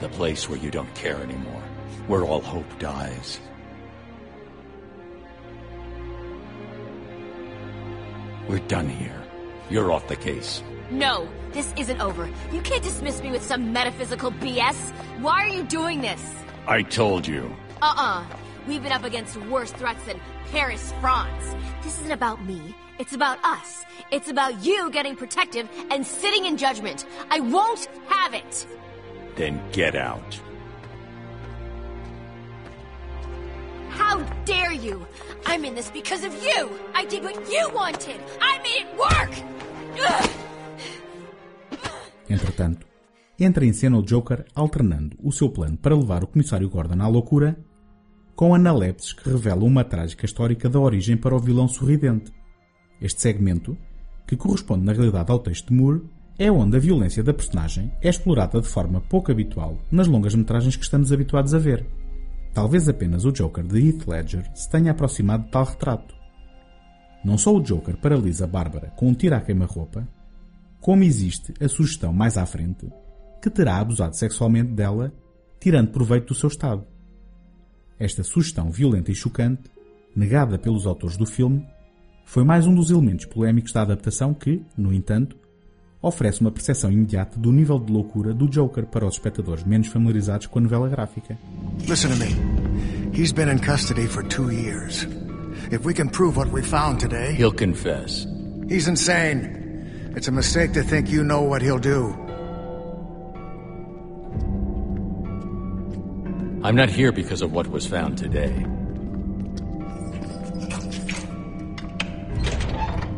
The 0.00 0.08
place 0.10 0.48
where 0.48 0.58
you 0.58 0.70
don't 0.70 0.94
care 0.94 1.16
anymore. 1.16 1.62
Where 2.06 2.24
all 2.24 2.40
hope 2.40 2.78
dies. 2.78 3.40
We're 8.48 8.60
done 8.60 8.88
here. 8.88 9.22
You're 9.70 9.92
off 9.92 10.06
the 10.08 10.16
case. 10.16 10.62
No, 10.90 11.28
this 11.52 11.72
isn't 11.76 12.00
over. 12.00 12.28
You 12.52 12.60
can't 12.62 12.82
dismiss 12.82 13.22
me 13.22 13.30
with 13.30 13.42
some 13.42 13.72
metaphysical 13.72 14.32
BS. 14.32 14.90
Why 15.20 15.44
are 15.44 15.48
you 15.48 15.62
doing 15.64 16.00
this? 16.00 16.22
I 16.66 16.82
told 16.82 17.26
you. 17.26 17.54
Uh-uh. 17.82 18.24
We've 18.66 18.82
been 18.82 18.92
up 18.92 19.04
against 19.04 19.36
worse 19.46 19.70
threats 19.72 20.04
than 20.04 20.20
Paris, 20.50 20.92
France. 21.00 21.56
This 21.82 21.98
isn't 22.00 22.12
about 22.12 22.44
me. 22.44 22.74
It's 22.98 23.14
about 23.14 23.42
us. 23.44 23.84
It's 24.10 24.28
about 24.28 24.64
you 24.64 24.90
getting 24.90 25.16
protective 25.16 25.68
and 25.90 26.06
sitting 26.06 26.44
in 26.44 26.56
judgment. 26.56 27.06
I 27.30 27.40
won't 27.40 27.88
have 28.08 28.34
it. 28.34 28.66
Then 29.36 29.62
get 29.72 29.94
out. 29.94 30.38
How 33.90 34.18
dare 34.44 34.72
you? 34.72 35.06
I'm 35.46 35.64
in 35.64 35.74
this 35.74 35.90
because 35.90 36.24
of 36.24 36.34
you. 36.42 36.70
I 36.94 37.04
did 37.04 37.24
what 37.24 37.50
you 37.50 37.70
wanted. 37.72 38.20
I 38.40 38.58
made 38.58 38.86
it 38.86 38.96
work. 38.98 40.08
Ugh. 40.08 40.30
Entretanto, 42.28 42.86
entra 43.38 43.64
em 43.64 43.72
cena 43.72 43.98
o 43.98 44.02
Joker 44.02 44.44
alternando 44.54 45.16
o 45.22 45.32
seu 45.32 45.48
plano 45.48 45.76
para 45.76 45.96
levar 45.96 46.22
o 46.22 46.26
comissário 46.26 46.68
Gordon 46.68 47.02
à 47.02 47.08
loucura 47.08 47.56
com 48.34 48.54
analepses 48.54 49.12
que 49.12 49.28
revelam 49.28 49.66
uma 49.66 49.82
trágica 49.82 50.24
histórica 50.24 50.68
da 50.68 50.78
origem 50.78 51.16
para 51.16 51.34
o 51.34 51.40
vilão 51.40 51.66
sorridente. 51.66 52.32
Este 53.00 53.20
segmento, 53.20 53.76
que 54.26 54.36
corresponde 54.36 54.84
na 54.84 54.92
realidade 54.92 55.32
ao 55.32 55.40
texto 55.40 55.68
de 55.68 55.74
Moore, 55.74 56.04
é 56.38 56.50
onde 56.50 56.76
a 56.76 56.80
violência 56.80 57.20
da 57.20 57.34
personagem 57.34 57.90
é 58.00 58.08
explorada 58.08 58.60
de 58.60 58.68
forma 58.68 59.00
pouco 59.00 59.32
habitual 59.32 59.76
nas 59.90 60.06
longas 60.06 60.36
metragens 60.36 60.76
que 60.76 60.84
estamos 60.84 61.10
habituados 61.10 61.52
a 61.52 61.58
ver. 61.58 61.84
Talvez 62.54 62.88
apenas 62.88 63.24
o 63.24 63.32
Joker 63.32 63.64
de 63.64 63.88
Heath 63.88 64.06
Ledger 64.06 64.48
se 64.54 64.70
tenha 64.70 64.92
aproximado 64.92 65.44
de 65.44 65.50
tal 65.50 65.64
retrato. 65.64 66.14
Não 67.24 67.36
só 67.36 67.52
o 67.52 67.60
Joker 67.60 67.96
paralisa 67.96 68.46
Bárbara 68.46 68.92
com 68.96 69.08
um 69.08 69.14
tiro 69.14 69.34
à 69.34 69.40
queima-roupa, 69.40 70.06
como 70.80 71.02
existe 71.02 71.52
a 71.60 71.68
sugestão 71.68 72.12
mais 72.12 72.36
à 72.36 72.46
frente 72.46 72.88
que 73.40 73.50
terá 73.50 73.78
abusado 73.78 74.16
sexualmente 74.16 74.72
dela, 74.72 75.12
tirando 75.60 75.90
proveito 75.90 76.28
do 76.28 76.34
seu 76.34 76.48
estado. 76.48 76.84
Esta 77.98 78.22
sugestão 78.22 78.70
violenta 78.70 79.10
e 79.10 79.14
chocante, 79.14 79.70
negada 80.14 80.58
pelos 80.58 80.86
autores 80.86 81.16
do 81.16 81.26
filme, 81.26 81.66
foi 82.24 82.44
mais 82.44 82.66
um 82.66 82.74
dos 82.74 82.90
elementos 82.90 83.26
polémicos 83.26 83.72
da 83.72 83.82
adaptação 83.82 84.34
que, 84.34 84.62
no 84.76 84.92
entanto, 84.92 85.36
oferece 86.00 86.40
uma 86.40 86.52
percepção 86.52 86.92
imediata 86.92 87.38
do 87.38 87.50
nível 87.50 87.78
de 87.78 87.92
loucura 87.92 88.32
do 88.32 88.48
Joker 88.48 88.86
para 88.86 89.06
os 89.06 89.14
espectadores 89.14 89.64
menos 89.64 89.88
familiarizados 89.88 90.46
com 90.46 90.58
a 90.58 90.62
novela 90.62 90.88
gráfica. 90.88 91.38
Listen 91.88 92.10
to 92.10 92.16
me. 92.16 93.18
He's 93.18 93.32
been 93.32 93.50
in 93.50 93.58
custody 93.58 94.06
for 94.06 94.22
two 94.28 94.50
years. 94.52 95.06
If 95.72 95.84
we 95.84 95.92
can 95.92 96.08
prove 96.08 96.38
what 96.38 96.52
we 96.52 96.62
found 96.62 97.00
today. 97.00 97.34
He'll 97.34 97.52
confess. 97.52 98.26
He's 98.68 98.86
insane. 98.86 99.67
It's 100.18 100.26
a 100.26 100.32
mistake 100.32 100.72
to 100.72 100.82
think 100.82 101.10
you 101.10 101.22
know 101.22 101.42
what 101.42 101.62
he'll 101.62 101.78
do. 101.78 102.08
I'm 106.64 106.74
not 106.74 106.90
here 106.90 107.12
because 107.12 107.40
of 107.40 107.52
what 107.52 107.68
was 107.68 107.86
found 107.86 108.18
today. 108.18 108.52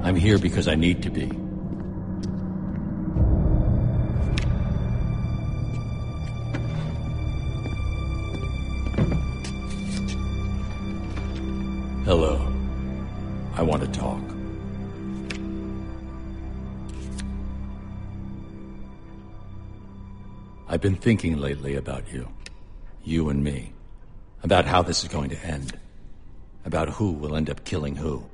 I'm 0.03 0.15
here 0.15 0.37
because 0.37 0.69
I 0.69 0.75
need 0.75 1.03
to 1.05 1.11
be. 1.11 1.50
I've 20.81 20.85
been 20.85 20.97
thinking 20.97 21.37
lately 21.37 21.75
about 21.77 22.11
you. 22.11 22.33
You 23.05 23.29
and 23.29 23.45
me. 23.45 23.75
About 24.43 24.65
how 24.65 24.81
this 24.81 25.03
is 25.03 25.11
going 25.11 25.29
to 25.29 25.37
end. 25.45 25.79
About 26.65 26.89
who 26.89 27.13
will 27.13 27.37
end 27.37 27.51
up 27.51 27.67
killing 27.67 27.97
who. 27.97 28.25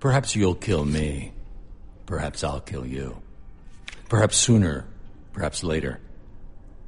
Perhaps 0.00 0.34
you'll 0.34 0.54
kill 0.54 0.86
me. 0.86 1.32
Perhaps 2.06 2.42
I'll 2.42 2.62
kill 2.62 2.86
you. 2.86 3.20
Perhaps 4.08 4.38
sooner. 4.38 4.86
Perhaps 5.34 5.62
later. 5.62 6.00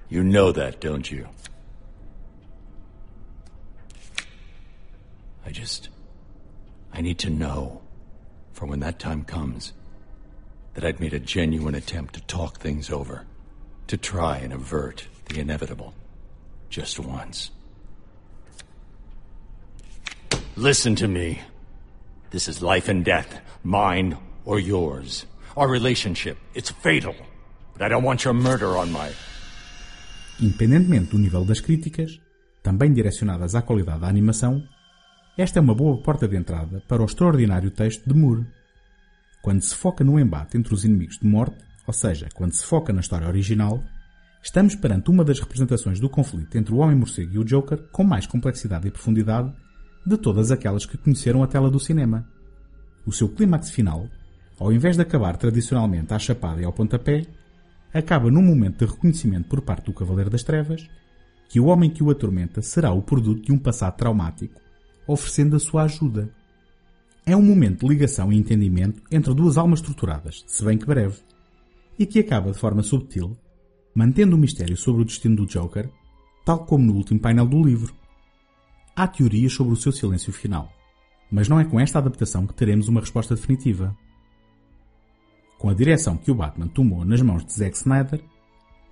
You 0.09 0.25
know 0.25 0.51
that, 0.51 0.81
don't 0.81 1.11
you? 1.11 1.29
I 5.45 5.51
just. 5.51 5.91
I 6.95 7.03
need 7.03 7.19
to 7.19 7.29
know, 7.29 7.83
for 8.55 8.65
when 8.65 8.81
that 8.81 8.99
time 8.99 9.25
comes, 9.25 9.75
that 10.75 10.85
I'd 10.85 11.01
made 11.01 11.15
a 11.15 11.21
genuine 11.21 11.75
attempt 11.75 12.15
to 12.15 12.21
talk 12.23 12.59
things 12.59 12.91
over, 12.91 13.27
to 13.87 13.97
try 13.97 14.39
and 14.39 14.53
avert 14.53 15.07
the 15.29 15.41
inevitable, 15.41 15.95
just 16.69 16.99
once. 16.99 17.51
Listen 20.57 20.95
to 20.97 21.09
me. 21.09 21.41
This 22.31 22.49
is 22.49 22.63
life 22.63 22.89
and 22.89 23.05
death, 23.05 23.41
mine 23.65 24.17
or 24.45 24.61
yours. 24.61 25.27
Our 25.57 25.69
relationship, 25.69 26.39
it's 26.55 26.71
fatal. 26.71 27.15
But 27.73 27.83
I 27.83 27.89
don't 27.89 28.05
want 28.05 28.25
your 28.25 28.35
murder 28.35 28.77
on 28.77 28.93
my. 28.93 29.11
Independentemente 30.41 31.11
do 31.11 31.19
nível 31.19 31.45
das 31.45 31.61
críticas, 31.61 32.21
também 32.63 32.93
direcionadas 32.93 33.55
à 33.55 33.63
qualidade 33.63 34.01
da 34.01 34.09
animação, 34.09 34.63
esta 35.37 35.59
é 35.59 35.63
uma 35.63 35.75
boa 35.75 36.03
porta 36.03 36.29
de 36.29 36.37
entrada 36.37 36.83
para 36.87 37.03
o 37.03 37.07
extraordinário 37.07 37.71
texto 37.71 38.07
de 38.07 38.15
Moore. 38.15 38.47
Quando 39.43 39.63
se 39.63 39.75
foca 39.75 40.05
no 40.05 40.19
embate 40.19 40.57
entre 40.57 40.75
os 40.75 40.85
inimigos 40.85 41.19
de 41.19 41.27
morte, 41.27 41.57
ou 41.87 41.95
seja, 41.95 42.29
quando 42.35 42.53
se 42.53 42.65
foca 42.65 42.93
na 42.93 43.01
história 43.01 43.27
original, 43.27 43.83
estamos 44.43 44.75
perante 44.75 45.11
uma 45.11 45.25
das 45.25 45.41
representações 45.41 45.99
do 45.99 46.09
conflito 46.09 46.57
entre 46.57 46.75
o 46.75 46.79
Homem-Morcego 46.79 47.35
e 47.35 47.39
o 47.39 47.45
Joker 47.45 47.79
com 47.91 48.05
mais 48.05 48.27
complexidade 48.27 48.87
e 48.87 48.91
profundidade 48.91 49.53
de 50.07 50.17
todas 50.17 50.51
aquelas 50.51 50.87
que 50.87 50.99
conheceram 50.99 51.43
a 51.43 51.47
tela 51.47 51.71
do 51.71 51.81
cinema. 51.81 52.27
O 53.07 53.13
seu 53.13 53.29
clímax 53.29 53.71
final, 53.71 54.07
ao 54.59 54.73
invés 54.73 54.97
de 54.97 55.03
acabar 55.03 55.37
tradicionalmente 55.37 56.13
à 56.13 56.19
chapada 56.19 56.61
e 56.61 56.65
ao 56.65 56.73
pontapé, 56.73 57.27
acaba 57.93 58.31
num 58.31 58.43
momento 58.43 58.85
de 58.85 58.91
reconhecimento 58.91 59.49
por 59.49 59.63
parte 59.63 59.87
do 59.87 59.93
Cavaleiro 59.93 60.31
das 60.31 60.43
Trevas 60.43 60.87
que 61.49 61.59
o 61.59 61.67
homem 61.67 61.91
que 61.91 62.03
o 62.03 62.11
atormenta 62.11 62.63
será 62.63 62.93
o 62.93 63.03
produto 63.03 63.47
de 63.47 63.53
um 63.53 63.59
passado 63.59 63.97
traumático, 63.97 64.61
oferecendo 65.07 65.57
a 65.57 65.59
sua 65.59 65.83
ajuda. 65.83 66.31
É 67.27 67.37
um 67.37 67.43
momento 67.43 67.81
de 67.81 67.89
ligação 67.89 68.33
e 68.33 68.37
entendimento 68.37 69.03
entre 69.11 69.35
duas 69.35 69.59
almas 69.59 69.81
torturadas, 69.81 70.45
se 70.47 70.65
bem 70.65 70.79
que 70.79 70.87
breve, 70.87 71.19
e 71.99 72.07
que 72.07 72.19
acaba 72.19 72.51
de 72.51 72.59
forma 72.59 72.83
subtil, 72.83 73.37
mantendo 73.95 74.37
o 74.37 74.39
mistério 74.39 74.77
sobre 74.77 75.03
o 75.03 75.05
destino 75.05 75.37
do 75.37 75.47
Joker, 75.47 75.91
tal 76.45 76.65
como 76.65 76.85
no 76.85 76.95
último 76.95 77.21
painel 77.21 77.47
do 77.47 77.63
livro. 77.63 77.95
Há 78.97 79.07
teorias 79.07 79.53
sobre 79.53 79.75
o 79.75 79.77
seu 79.77 79.93
silêncio 79.93 80.33
final, 80.33 80.73
mas 81.31 81.49
não 81.49 81.61
é 81.61 81.65
com 81.65 81.79
esta 81.79 81.99
adaptação 81.99 82.47
que 82.47 82.55
teremos 82.55 82.89
uma 82.89 83.01
resposta 83.01 83.35
definitiva. 83.35 83.97
Com 85.59 85.69
a 85.69 85.75
direção 85.75 86.17
que 86.17 86.31
o 86.31 86.35
Batman 86.35 86.69
tomou 86.69 87.05
nas 87.05 87.21
mãos 87.21 87.45
de 87.45 87.53
Zack 87.53 87.77
Snyder 87.77 88.23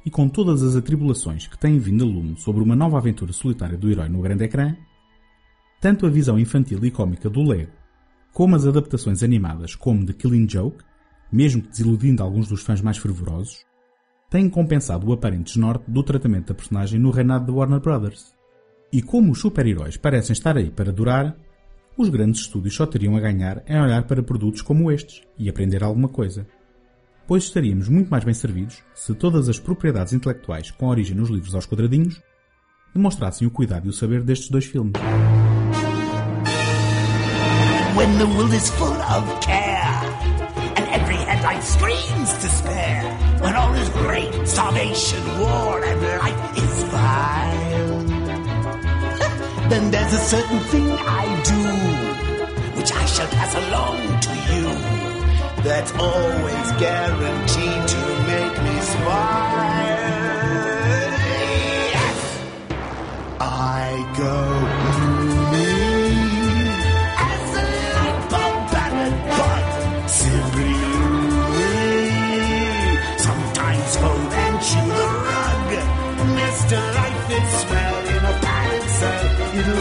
e 0.04 0.10
com 0.10 0.28
todas 0.28 0.62
as 0.62 0.76
atribulações 0.76 1.46
que 1.46 1.58
têm 1.58 1.78
vindo 1.78 2.04
a 2.04 2.06
lume 2.06 2.36
sobre 2.36 2.62
uma 2.62 2.76
nova 2.76 2.98
aventura 2.98 3.32
solitária 3.32 3.76
do 3.76 3.90
herói 3.90 4.08
no 4.08 4.20
grande 4.20 4.44
ecrã, 4.44 4.76
tanto 5.80 6.06
a 6.06 6.10
visão 6.10 6.38
infantil 6.38 6.84
e 6.84 6.90
cómica 6.90 7.30
do 7.30 7.42
Lego, 7.42 7.77
como 8.32 8.56
as 8.56 8.66
adaptações 8.66 9.22
animadas 9.22 9.74
como 9.74 10.06
The 10.06 10.12
Killing 10.12 10.48
Joke, 10.48 10.84
mesmo 11.30 11.62
que 11.62 11.68
desiludindo 11.68 12.22
alguns 12.22 12.48
dos 12.48 12.62
fãs 12.62 12.80
mais 12.80 12.98
fervorosos, 12.98 13.64
têm 14.30 14.48
compensado 14.48 15.06
o 15.06 15.12
aparente 15.12 15.54
desnorte 15.54 15.90
do 15.90 16.02
tratamento 16.02 16.48
da 16.48 16.54
personagem 16.54 16.98
no 16.98 17.10
reinado 17.10 17.46
da 17.46 17.52
Warner 17.52 17.80
Brothers. 17.80 18.34
E 18.92 19.02
como 19.02 19.32
os 19.32 19.40
super-heróis 19.40 19.96
parecem 19.96 20.32
estar 20.32 20.56
aí 20.56 20.70
para 20.70 20.92
durar, 20.92 21.36
os 21.96 22.08
grandes 22.08 22.42
estúdios 22.42 22.74
só 22.74 22.86
teriam 22.86 23.16
a 23.16 23.20
ganhar 23.20 23.62
em 23.66 23.80
olhar 23.80 24.04
para 24.04 24.22
produtos 24.22 24.62
como 24.62 24.90
estes 24.90 25.22
e 25.36 25.48
aprender 25.48 25.82
alguma 25.82 26.08
coisa. 26.08 26.46
Pois 27.26 27.44
estaríamos 27.44 27.88
muito 27.88 28.08
mais 28.08 28.24
bem 28.24 28.32
servidos 28.32 28.82
se 28.94 29.14
todas 29.14 29.48
as 29.48 29.58
propriedades 29.58 30.12
intelectuais 30.12 30.70
com 30.70 30.86
origem 30.86 31.16
nos 31.16 31.28
livros 31.28 31.54
aos 31.54 31.66
quadradinhos 31.66 32.22
demonstrassem 32.94 33.46
o 33.46 33.50
cuidado 33.50 33.86
e 33.86 33.90
o 33.90 33.92
saber 33.92 34.22
destes 34.22 34.48
dois 34.48 34.64
filmes. 34.64 34.92
When 37.98 38.16
the 38.16 38.28
world 38.28 38.52
is 38.52 38.70
full 38.70 39.02
of 39.16 39.40
care, 39.40 40.00
and 40.76 40.86
every 40.98 41.16
headline 41.16 41.60
screams 41.62 42.32
despair, 42.40 43.02
when 43.40 43.56
all 43.56 43.74
is 43.74 43.88
great 43.88 44.46
starvation, 44.46 45.20
war 45.40 45.84
and 45.84 46.00
life 46.22 46.58
is 46.58 46.82
vile. 46.94 48.04
then 49.70 49.90
there's 49.90 50.12
a 50.12 50.24
certain 50.34 50.60
thing 50.70 50.88
I 50.92 51.24
do, 51.50 52.78
which 52.78 52.92
I 52.92 53.04
shall 53.04 53.28
pass 53.38 53.52
along 53.66 54.20
to 54.26 54.32
you. 54.52 54.66
That's 55.64 55.92
always 55.94 56.66
guaranteed 56.78 57.88
to 57.94 58.00
make 58.30 58.62
me 58.62 58.80
smile. 58.80 59.87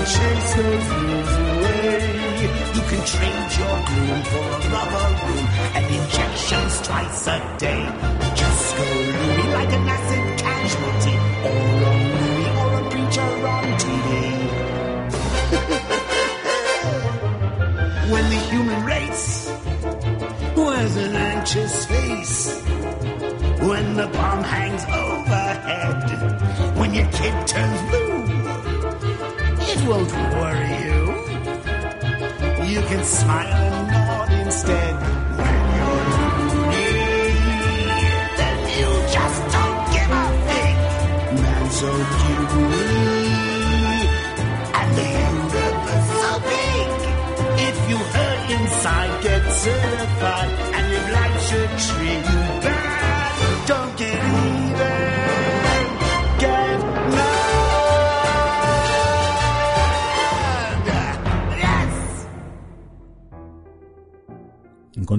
It'll 0.08 0.20
chase 0.20 0.54
those 0.56 0.88
blues 0.88 1.34
away. 1.38 2.00
You 2.76 2.82
can 2.90 3.02
trade 3.06 3.50
your 3.60 3.78
gloom 3.88 4.24
for 4.24 4.46
a 4.48 5.08
room 5.28 5.48
and 5.76 5.86
injections 5.96 6.82
twice 6.82 7.28
a 7.28 7.58
day. 7.58 8.27